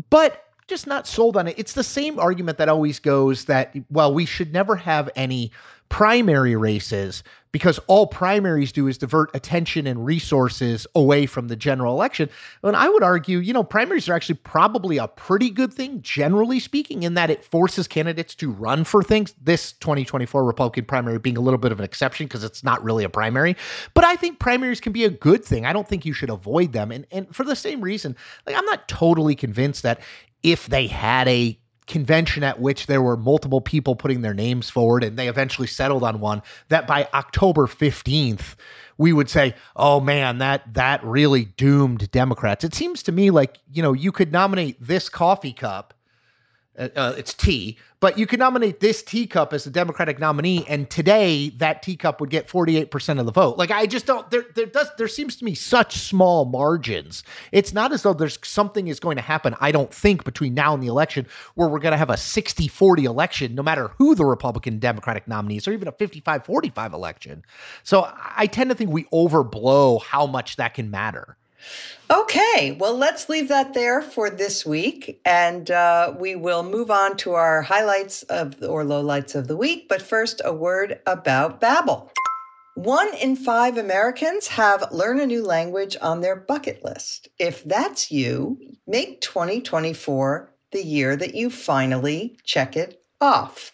[0.09, 1.55] but just not sold on it.
[1.57, 5.51] It's the same argument that always goes that, well, we should never have any
[5.89, 11.93] primary races because all primaries do is divert attention and resources away from the general
[11.93, 12.27] election.
[12.63, 16.59] And I would argue, you know, primaries are actually probably a pretty good thing, generally
[16.59, 19.35] speaking, in that it forces candidates to run for things.
[19.39, 23.03] This 2024 Republican primary being a little bit of an exception because it's not really
[23.03, 23.55] a primary.
[23.93, 25.63] But I think primaries can be a good thing.
[25.63, 26.91] I don't think you should avoid them.
[26.91, 28.15] And, and for the same reason,
[28.47, 29.99] like I'm not totally convinced that
[30.43, 35.03] if they had a convention at which there were multiple people putting their names forward
[35.03, 38.55] and they eventually settled on one that by October 15th
[38.97, 42.63] we would say oh man that that really doomed democrats.
[42.63, 45.93] It seems to me like you know you could nominate this coffee cup
[46.77, 50.89] uh, uh, it's tea, but you could nominate this teacup as the Democratic nominee, and
[50.89, 53.57] today that teacup would get 48% of the vote.
[53.57, 57.23] Like I just don't there there does there seems to me such small margins.
[57.51, 60.73] It's not as though there's something is going to happen, I don't think, between now
[60.73, 64.79] and the election where we're gonna have a 60-40 election, no matter who the Republican
[64.79, 67.45] Democratic nominees, or even a 55-45 election.
[67.83, 71.37] So I tend to think we overblow how much that can matter.
[72.11, 77.17] Okay, well, let's leave that there for this week, and uh, we will move on
[77.17, 79.87] to our highlights of or lowlights of the week.
[79.87, 82.09] But first, a word about Babbel.
[82.75, 87.29] One in five Americans have learn a new language on their bucket list.
[87.39, 93.71] If that's you, make 2024 the year that you finally check it off.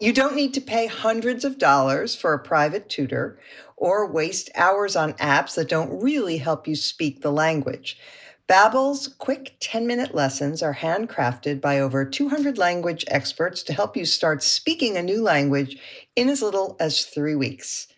[0.00, 3.38] You don't need to pay hundreds of dollars for a private tutor
[3.78, 7.98] or waste hours on apps that don't really help you speak the language.
[8.48, 14.42] Babbel's quick 10-minute lessons are handcrafted by over 200 language experts to help you start
[14.42, 15.76] speaking a new language
[16.16, 17.88] in as little as 3 weeks.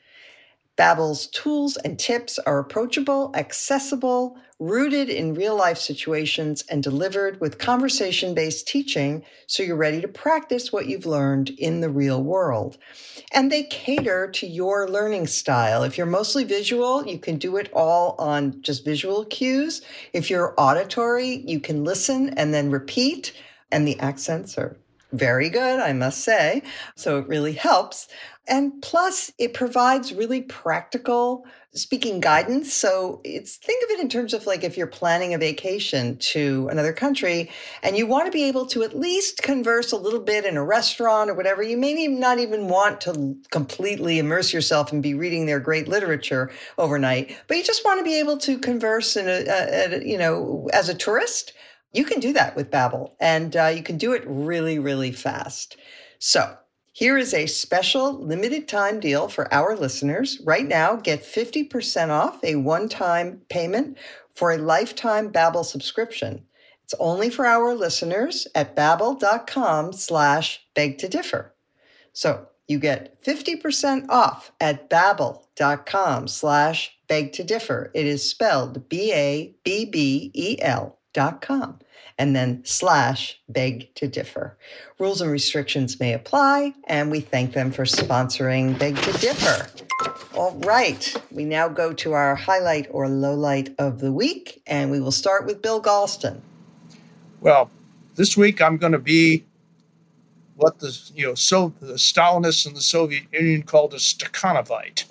[0.81, 7.59] Babbel's tools and tips are approachable, accessible, rooted in real life situations, and delivered with
[7.59, 12.79] conversation based teaching so you're ready to practice what you've learned in the real world.
[13.31, 15.83] And they cater to your learning style.
[15.83, 19.83] If you're mostly visual, you can do it all on just visual cues.
[20.15, 23.35] If you're auditory, you can listen and then repeat,
[23.71, 24.79] and the accents are
[25.13, 26.63] very good, I must say.
[26.97, 28.09] So it really helps.
[28.49, 32.75] And plus, it provides really practical speaking guidance.
[32.75, 36.69] So it's think of it in terms of like if you're planning a vacation to
[36.69, 37.49] another country
[37.85, 40.65] and you want to be able to at least converse a little bit in a
[40.65, 45.47] restaurant or whatever, you may not even want to completely immerse yourself and be reading
[45.47, 49.45] their great literature overnight, but you just want to be able to converse in a,
[49.49, 51.53] a, a you know as a tourist.
[51.93, 55.77] You can do that with Babbel, and uh, you can do it really, really fast.
[56.19, 56.57] So
[56.93, 60.41] here is a special limited time deal for our listeners.
[60.45, 63.99] Right now, get 50% off a one-time payment
[64.35, 66.45] for a lifetime Babbel subscription.
[66.85, 71.55] It's only for our listeners at babbel.com slash beg to differ.
[72.13, 77.91] So you get 50% off at babbel.com slash beg to differ.
[77.95, 79.57] It is spelled B-A-B-B-E-L
[81.13, 81.79] dot com
[82.21, 84.55] and then slash beg to differ.
[84.99, 89.71] Rules and restrictions may apply, and we thank them for sponsoring Beg to Differ.
[90.35, 95.01] All right, we now go to our highlight or lowlight of the week, and we
[95.01, 96.41] will start with Bill Galston.
[97.41, 97.71] Well,
[98.17, 99.45] this week I'm going to be
[100.57, 105.05] what the you know so the Stalinists in the Soviet Union called a Stakhanovite,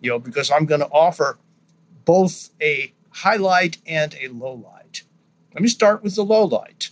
[0.00, 1.38] you know, because I'm going to offer
[2.04, 4.81] both a highlight and a lowlight.
[5.54, 6.90] Let me start with the low light.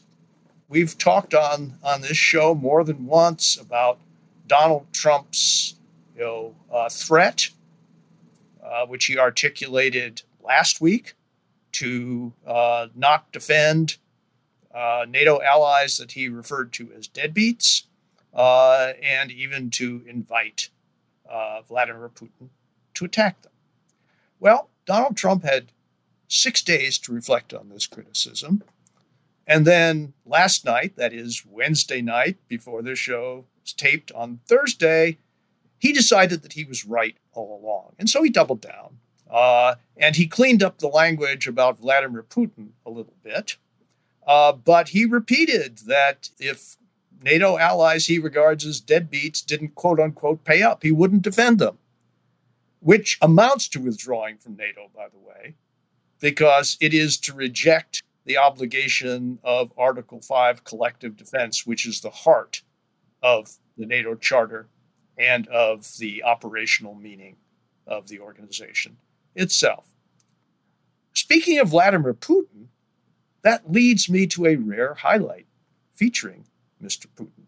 [0.68, 3.98] We've talked on, on this show more than once about
[4.46, 5.76] Donald Trump's
[6.14, 7.48] you know, uh, threat,
[8.62, 11.14] uh, which he articulated last week
[11.72, 13.96] to uh, not defend
[14.74, 17.84] uh, NATO allies that he referred to as deadbeats,
[18.34, 20.68] uh, and even to invite
[21.28, 22.48] uh, Vladimir Putin
[22.94, 23.52] to attack them.
[24.38, 25.72] Well, Donald Trump had
[26.30, 28.62] six days to reflect on this criticism.
[29.46, 35.18] And then last night, that is Wednesday night, before the show was taped on Thursday,
[35.78, 37.94] he decided that he was right all along.
[37.98, 38.98] And so he doubled down
[39.30, 43.56] Uh, and he cleaned up the language about Vladimir Putin a little bit.
[44.26, 46.76] Uh, but he repeated that if
[47.22, 51.78] NATO allies he regards as deadbeats didn't quote unquote pay up, he wouldn't defend them,
[52.80, 55.54] which amounts to withdrawing from NATO, by the way,
[56.20, 62.10] because it is to reject the obligation of Article 5 collective defense, which is the
[62.10, 62.62] heart
[63.22, 64.68] of the NATO Charter
[65.18, 67.36] and of the operational meaning
[67.86, 68.96] of the organization
[69.34, 69.86] itself.
[71.12, 72.66] Speaking of Vladimir Putin,
[73.42, 75.46] that leads me to a rare highlight
[75.92, 76.44] featuring
[76.82, 77.06] Mr.
[77.16, 77.44] Putin.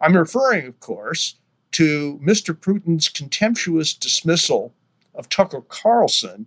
[0.00, 1.36] I'm referring, of course,
[1.72, 2.54] to Mr.
[2.54, 4.74] Putin's contemptuous dismissal
[5.14, 6.46] of Tucker Carlson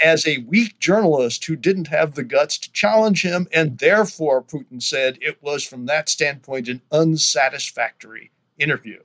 [0.00, 4.82] as a weak journalist who didn't have the guts to challenge him, and therefore, Putin
[4.82, 9.00] said it was from that standpoint an unsatisfactory interview.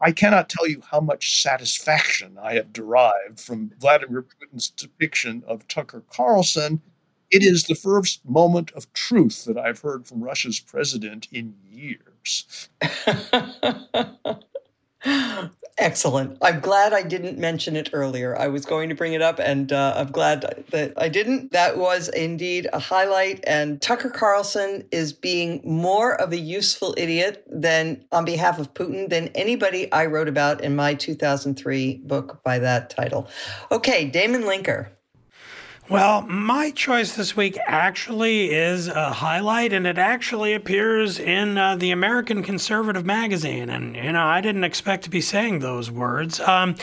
[0.00, 5.66] I cannot tell you how much satisfaction I have derived from Vladimir Putin's depiction of
[5.68, 6.82] Tucker Carlson.
[7.30, 12.68] It is the first moment of truth that I've heard from Russia's president in years.
[15.78, 16.38] Excellent.
[16.40, 18.38] I'm glad I didn't mention it earlier.
[18.38, 21.52] I was going to bring it up, and uh, I'm glad that I didn't.
[21.52, 23.44] That was indeed a highlight.
[23.46, 29.10] And Tucker Carlson is being more of a useful idiot than, on behalf of Putin,
[29.10, 33.28] than anybody I wrote about in my 2003 book by that title.
[33.70, 34.88] Okay, Damon Linker.
[35.88, 41.76] Well, my choice this week actually is a highlight, and it actually appears in uh,
[41.76, 43.70] the American Conservative magazine.
[43.70, 46.40] And, you know, I didn't expect to be saying those words.
[46.40, 46.74] Um,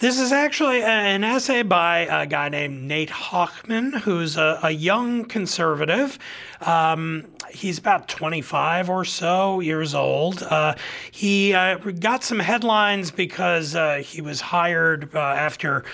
[0.00, 5.24] this is actually an essay by a guy named Nate Hochman, who's a, a young
[5.24, 6.18] conservative.
[6.60, 10.42] Um, he's about 25 or so years old.
[10.42, 10.74] Uh,
[11.10, 15.84] he uh, got some headlines because uh, he was hired uh, after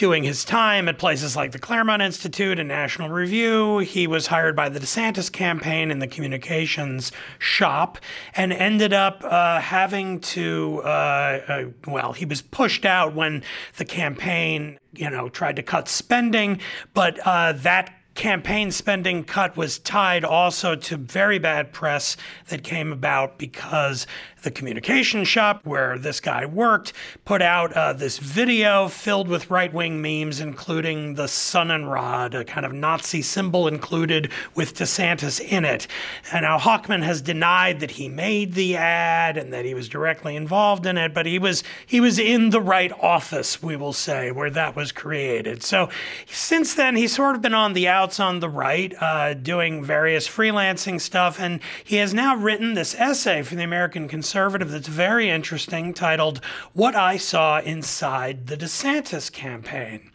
[0.00, 3.80] doing his time at places like the Claremont Institute and National Review.
[3.80, 7.98] He was hired by the DeSantis campaign in the communications shop
[8.34, 13.42] and ended up uh, having to, uh, uh, well, he was pushed out when
[13.76, 16.62] the campaign, you know, tried to cut spending,
[16.94, 22.16] but uh, that campaign spending cut was tied also to very bad press
[22.48, 24.06] that came about because
[24.42, 26.92] the communication shop where this guy worked
[27.24, 32.64] put out uh, this video filled with right wing memes, including the Sonnenrad, a kind
[32.64, 35.86] of Nazi symbol included with DeSantis in it.
[36.32, 40.36] And now Hochman has denied that he made the ad and that he was directly
[40.36, 44.30] involved in it, but he was he was in the right office, we will say,
[44.30, 45.62] where that was created.
[45.62, 45.88] So
[46.26, 50.28] since then, he's sort of been on the outs on the right, uh, doing various
[50.28, 54.86] freelancing stuff, and he has now written this essay for the American Conservative conservative that's
[54.86, 56.40] very interesting titled
[56.72, 60.08] What I Saw Inside the DeSantis Campaign.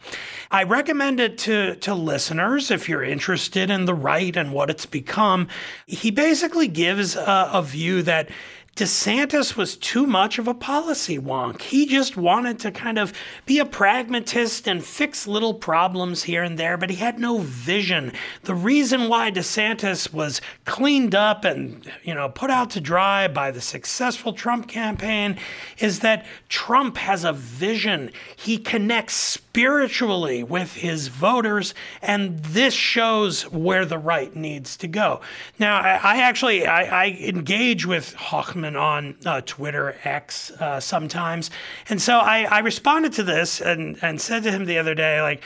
[0.50, 4.86] I recommend it to, to listeners if you're interested in the right and what it's
[4.86, 5.48] become.
[5.86, 8.30] He basically gives a, a view that
[8.76, 11.62] DeSantis was too much of a policy wonk.
[11.62, 13.10] He just wanted to kind of
[13.46, 18.12] be a pragmatist and fix little problems here and there, but he had no vision.
[18.42, 23.50] The reason why DeSantis was cleaned up and, you know, put out to dry by
[23.50, 25.38] the successful Trump campaign
[25.78, 28.10] is that Trump has a vision.
[28.36, 29.14] He connects
[29.56, 31.72] spiritually with his voters,
[32.02, 35.22] and this shows where the right needs to go.
[35.58, 41.50] Now, I, I actually I, I, engage with Hochman on uh, Twitter X uh, sometimes,
[41.88, 45.20] and so I, I responded to this and and said to him the other day,
[45.20, 45.42] like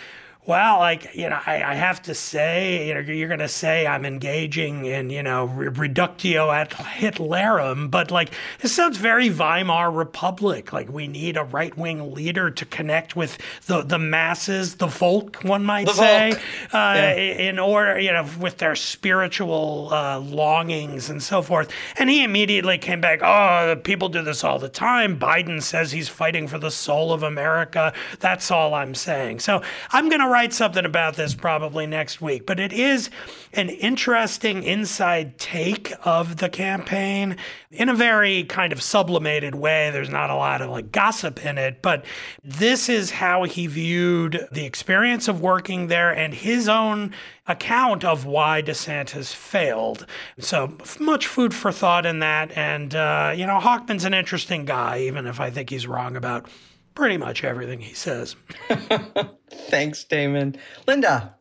[0.50, 3.86] well, like, you know, I, I have to say, you know, you're going to say
[3.86, 10.72] I'm engaging in, you know, reductio ad Hitlerum, but like, this sounds very Weimar Republic.
[10.72, 15.36] Like, we need a right wing leader to connect with the, the masses, the Volk,
[15.44, 16.36] one might the say, uh,
[16.72, 17.12] yeah.
[17.12, 21.70] in order, you know, with their spiritual uh, longings and so forth.
[21.96, 25.16] And he immediately came back, oh, people do this all the time.
[25.16, 27.92] Biden says he's fighting for the soul of America.
[28.18, 29.38] That's all I'm saying.
[29.38, 33.10] So I'm going to write something about this probably next week, but it is
[33.52, 37.36] an interesting inside take of the campaign
[37.70, 39.90] in a very kind of sublimated way.
[39.90, 42.04] There's not a lot of like gossip in it, but
[42.42, 47.12] this is how he viewed the experience of working there and his own
[47.46, 50.06] account of why DeSantis failed.
[50.38, 52.56] So much food for thought in that.
[52.56, 56.46] And, uh, you know, Hochman's an interesting guy, even if I think he's wrong about
[56.94, 58.36] pretty much everything he says.
[59.50, 60.56] Thanks, Damon.
[60.86, 61.34] Linda.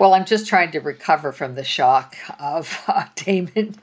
[0.00, 3.74] Well, I'm just trying to recover from the shock of uh, Damon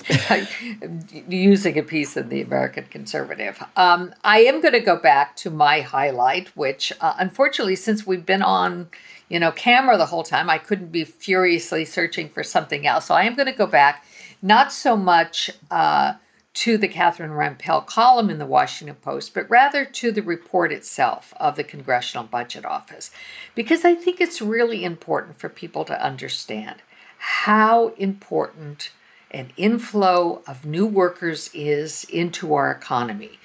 [1.30, 3.64] using a piece in the American Conservative.
[3.76, 8.26] Um, I am going to go back to my highlight, which uh, unfortunately, since we've
[8.26, 8.90] been on,
[9.30, 13.06] you know, camera the whole time, I couldn't be furiously searching for something else.
[13.06, 14.04] So I am going to go back,
[14.42, 15.52] not so much.
[15.70, 16.14] Uh,
[16.58, 21.32] to the Catherine Rampell column in the Washington Post, but rather to the report itself
[21.40, 23.12] of the Congressional Budget Office,
[23.54, 26.82] because I think it's really important for people to understand
[27.20, 28.90] how important
[29.30, 33.38] an inflow of new workers is into our economy.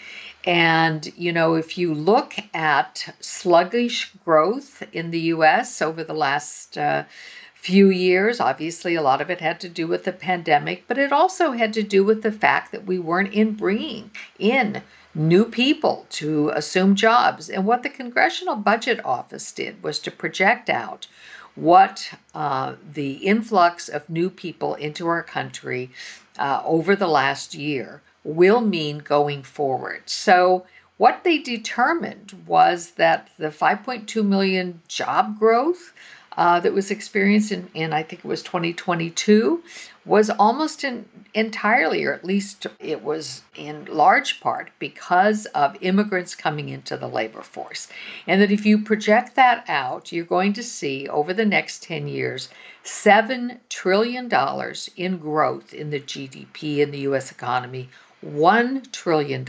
[0.45, 6.79] And, you know, if you look at sluggish growth in the US over the last
[6.79, 7.05] uh,
[7.63, 8.41] few years.
[8.41, 11.73] Obviously, a lot of it had to do with the pandemic, but it also had
[11.73, 14.83] to do with the fact that we weren't in bringing in
[15.15, 17.49] new people to assume jobs.
[17.49, 21.07] And what the Congressional Budget Office did was to project out
[21.55, 25.93] what uh, the influx of new people into our country
[26.41, 30.03] uh, over the last year will mean going forward.
[30.07, 30.67] So,
[30.99, 35.93] what they determined was that the 5.2 million job growth
[36.37, 39.63] uh, that was experienced in, in, I think it was 2022,
[40.05, 41.05] was almost in,
[41.35, 47.09] entirely, or at least it was in large part, because of immigrants coming into the
[47.09, 47.89] labor force.
[48.27, 52.09] And that if you project that out, you're going to see over the next 10
[52.09, 52.49] years
[52.85, 54.29] $7 trillion
[54.97, 57.89] in growth in the GDP in the US economy
[58.25, 59.45] $1 trillion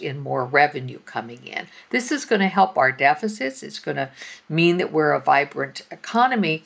[0.00, 1.66] in more revenue coming in.
[1.90, 3.62] This is going to help our deficits.
[3.62, 4.10] It's going to
[4.48, 6.64] mean that we're a vibrant economy.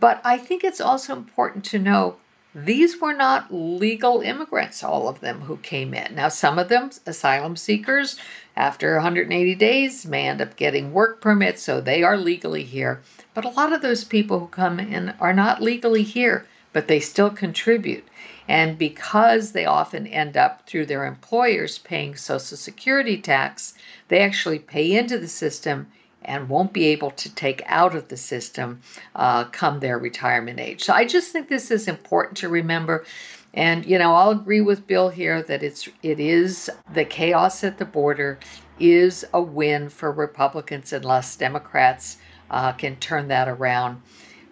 [0.00, 2.16] But I think it's also important to know
[2.54, 6.14] these were not legal immigrants, all of them who came in.
[6.14, 8.16] Now, some of them, asylum seekers,
[8.56, 13.02] after 180 days, may end up getting work permits, so they are legally here.
[13.34, 17.00] But a lot of those people who come in are not legally here, but they
[17.00, 18.04] still contribute.
[18.48, 23.74] And because they often end up through their employers paying Social Security tax,
[24.08, 25.86] they actually pay into the system
[26.24, 28.80] and won't be able to take out of the system
[29.14, 30.82] uh, come their retirement age.
[30.82, 33.04] So I just think this is important to remember.
[33.52, 37.78] And you know, I'll agree with Bill here that it's it is the chaos at
[37.78, 38.38] the border
[38.80, 42.16] is a win for Republicans unless Democrats
[42.50, 44.02] uh, can turn that around.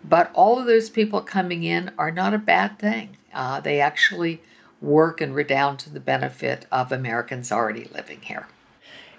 [0.04, 3.16] But all of those people coming in are not a bad thing.
[3.34, 4.40] Uh, they actually
[4.80, 8.48] work and redound to the benefit of Americans already living here.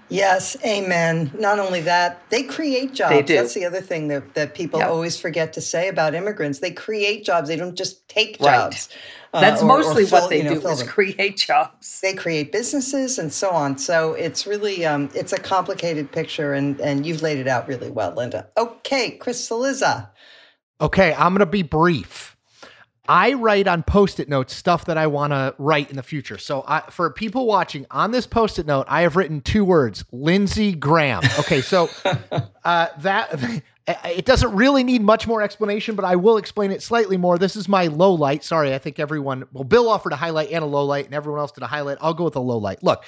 [0.10, 1.32] Yes, amen.
[1.40, 3.16] Not only that, they create jobs.
[3.16, 3.36] They do.
[3.36, 4.90] That's the other thing that, that people yep.
[4.90, 6.60] always forget to say about immigrants.
[6.60, 8.90] They create jobs, they don't just take jobs.
[9.34, 9.42] Right.
[9.42, 10.88] That's uh, or, mostly or fill, what they you know, do is them.
[10.88, 12.00] create jobs.
[12.02, 13.80] They create businesses and so on.
[13.80, 17.90] So it's really um, it's a complicated picture, and and you've laid it out really
[17.90, 18.48] well, Linda.
[18.58, 20.10] Okay, Chris Cillizza.
[20.80, 22.33] Okay, I'm going to be brief.
[23.08, 26.38] I write on post-it notes stuff that I want to write in the future.
[26.38, 30.74] So I, for people watching on this post-it note, I have written two words: Lindsey
[30.74, 31.24] Graham.
[31.40, 31.90] Okay, so
[32.64, 37.18] uh, that it doesn't really need much more explanation, but I will explain it slightly
[37.18, 37.38] more.
[37.38, 38.44] This is my low light.
[38.44, 39.46] Sorry, I think everyone.
[39.52, 41.98] Well, Bill offered a highlight and a low light, and everyone else did a highlight.
[42.00, 42.82] I'll go with a low light.
[42.84, 43.04] Look.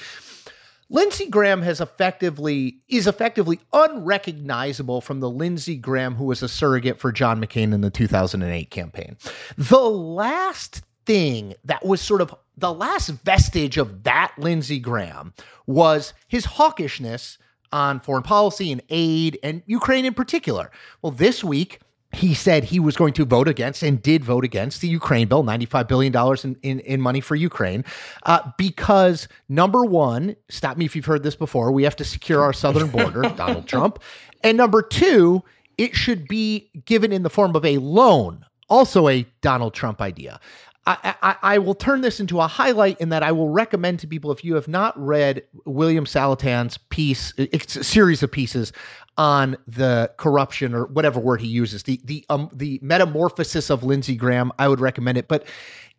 [0.90, 7.00] Lindsey Graham has effectively is effectively unrecognizable from the Lindsey Graham who was a surrogate
[7.00, 9.18] for John McCain in the 2008 campaign.
[9.58, 15.34] The last thing that was sort of the last vestige of that Lindsey Graham
[15.66, 17.38] was his hawkishness
[17.72, 20.72] on foreign policy and aid and Ukraine in particular.
[21.02, 21.80] Well, this week
[22.16, 25.44] he said he was going to vote against and did vote against the Ukraine bill,
[25.44, 27.84] $95 billion in, in, in money for Ukraine,
[28.24, 32.42] uh, because number one, stop me if you've heard this before, we have to secure
[32.42, 34.02] our southern border, Donald Trump.
[34.44, 35.44] And number two,
[35.78, 40.40] it should be given in the form of a loan, also a Donald Trump idea.
[40.88, 44.32] I, I, will turn this into a highlight in that I will recommend to people
[44.32, 48.72] if you have not read William Saletan's piece, it's a series of pieces
[49.18, 54.16] on the corruption or whatever word he uses, the the um the metamorphosis of Lindsey
[54.16, 55.28] Graham, I would recommend it.
[55.28, 55.48] But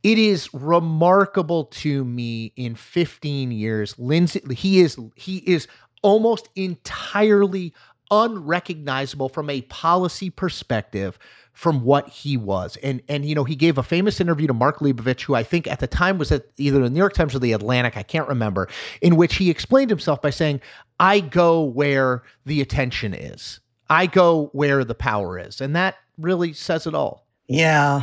[0.03, 5.67] it is remarkable to me in 15 years, Lindsey he is he is
[6.03, 7.75] almost entirely
[8.11, 11.19] unrecognizable from a policy perspective
[11.57, 12.77] from what he was.
[12.83, 15.66] And and you know, he gave a famous interview to Mark Leibovich, who I think
[15.66, 18.28] at the time was at either the New York Times or the Atlantic, I can't
[18.28, 18.69] remember,
[19.01, 20.61] in which he explained himself by saying,
[21.01, 23.61] I go where the attention is.
[23.89, 25.62] I go where the power is.
[25.62, 27.27] And that really says it all.
[27.49, 28.03] Yeah.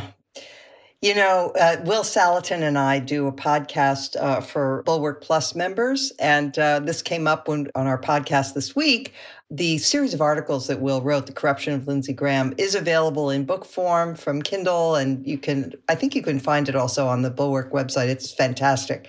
[1.00, 6.12] You know, uh, Will Saletan and I do a podcast uh, for Bulwark Plus members,
[6.18, 9.12] and uh, this came up when, on our podcast this week.
[9.50, 13.44] The series of articles that Will wrote, The Corruption of Lindsey Graham, is available in
[13.44, 17.22] book form from Kindle, and you can, I think you can find it also on
[17.22, 18.08] the Bulwark website.
[18.08, 19.06] It's fantastic.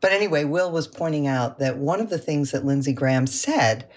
[0.00, 3.88] But anyway, Will was pointing out that one of the things that Lindsey Graham said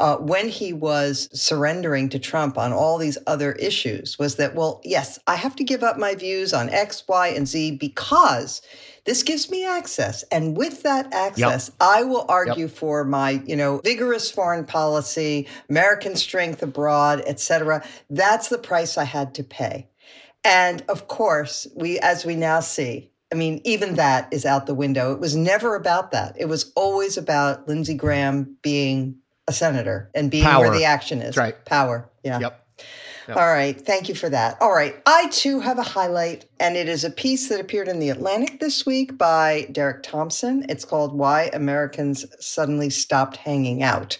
[0.00, 4.80] uh, when he was surrendering to Trump on all these other issues was that, well,
[4.82, 8.62] yes, I have to give up my views on X, Y, and Z because
[9.04, 10.22] this gives me access.
[10.32, 11.76] And with that access, yep.
[11.80, 12.70] I will argue yep.
[12.70, 17.84] for my, you know, vigorous foreign policy, American strength abroad, et cetera.
[18.08, 19.88] That's the price I had to pay.
[20.42, 24.74] And of course, we, as we now see, I mean, even that is out the
[24.74, 25.12] window.
[25.12, 26.34] It was never about that.
[26.36, 29.19] It was always about Lindsey Graham being
[29.50, 30.68] a senator and being Power.
[30.68, 31.34] where the action is.
[31.34, 31.64] That's right.
[31.64, 32.08] Power.
[32.22, 32.38] Yeah.
[32.38, 32.66] Yep.
[33.28, 33.36] Yep.
[33.36, 33.78] All right.
[33.78, 34.56] Thank you for that.
[34.60, 34.96] All right.
[35.06, 38.60] I too have a highlight, and it is a piece that appeared in The Atlantic
[38.60, 40.64] this week by Derek Thompson.
[40.68, 44.18] It's called Why Americans Suddenly Stopped Hanging Out.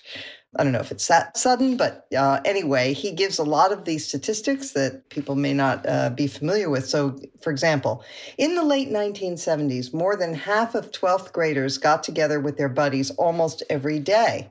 [0.56, 3.84] I don't know if it's that sudden, but uh, anyway, he gives a lot of
[3.84, 6.88] these statistics that people may not uh, be familiar with.
[6.88, 8.04] So, for example,
[8.36, 13.12] in the late 1970s, more than half of 12th graders got together with their buddies
[13.12, 14.48] almost every day.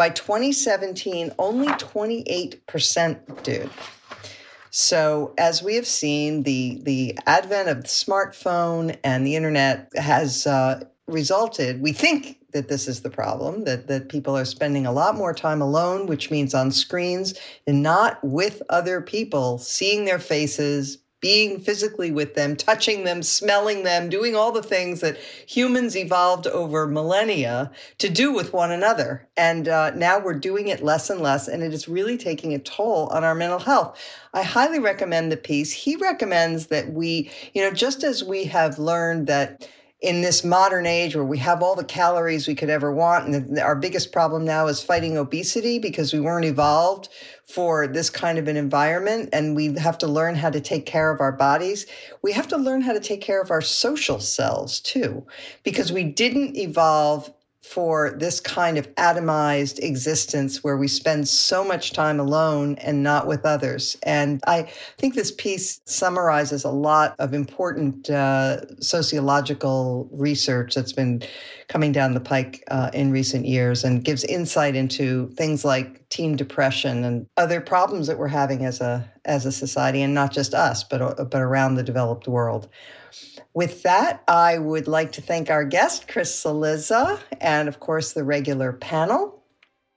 [0.00, 3.68] By 2017, only 28% do.
[4.70, 10.46] So, as we have seen, the the advent of the smartphone and the internet has
[10.46, 11.82] uh, resulted.
[11.82, 15.34] We think that this is the problem that that people are spending a lot more
[15.34, 17.34] time alone, which means on screens
[17.66, 23.82] and not with other people, seeing their faces, being physically with them, touching them, smelling
[23.82, 29.28] them, doing all the things that humans evolved over millennia to do with one another.
[29.36, 32.58] And uh, now we're doing it less and less, and it is really taking a
[32.58, 33.98] toll on our mental health.
[34.32, 35.72] I highly recommend the piece.
[35.72, 39.68] He recommends that we, you know, just as we have learned that
[40.00, 43.28] in this modern age where we have all the calories we could ever want.
[43.28, 47.10] And our biggest problem now is fighting obesity because we weren't evolved
[47.44, 49.28] for this kind of an environment.
[49.32, 51.86] And we have to learn how to take care of our bodies.
[52.22, 55.26] We have to learn how to take care of our social selves too
[55.64, 57.30] because we didn't evolve
[57.62, 63.26] for this kind of atomized existence where we spend so much time alone and not
[63.26, 63.98] with others.
[64.02, 64.62] And I
[64.96, 71.22] think this piece summarizes a lot of important uh, sociological research that's been
[71.68, 76.36] coming down the pike uh, in recent years and gives insight into things like teen
[76.36, 80.54] depression and other problems that we're having as a as a society and not just
[80.54, 82.68] us but but around the developed world.
[83.52, 88.22] With that, I would like to thank our guest, Chris Cillizza, and of course, the
[88.22, 89.42] regular panel.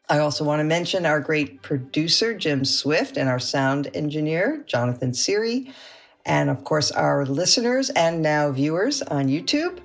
[0.10, 5.14] I also want to mention our great producer, Jim Swift, and our sound engineer, Jonathan
[5.14, 5.72] Siri,
[6.26, 9.80] and of course, our listeners and now viewers on YouTube.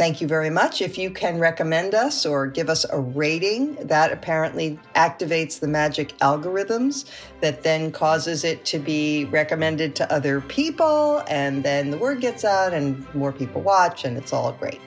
[0.00, 0.80] Thank you very much.
[0.80, 6.16] If you can recommend us or give us a rating, that apparently activates the magic
[6.20, 7.04] algorithms
[7.42, 11.22] that then causes it to be recommended to other people.
[11.28, 14.80] And then the word gets out and more people watch, and it's all great.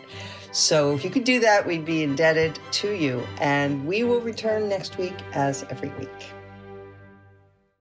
[0.52, 3.24] So if you could do that, we'd be indebted to you.
[3.40, 6.34] And we will return next week as every week.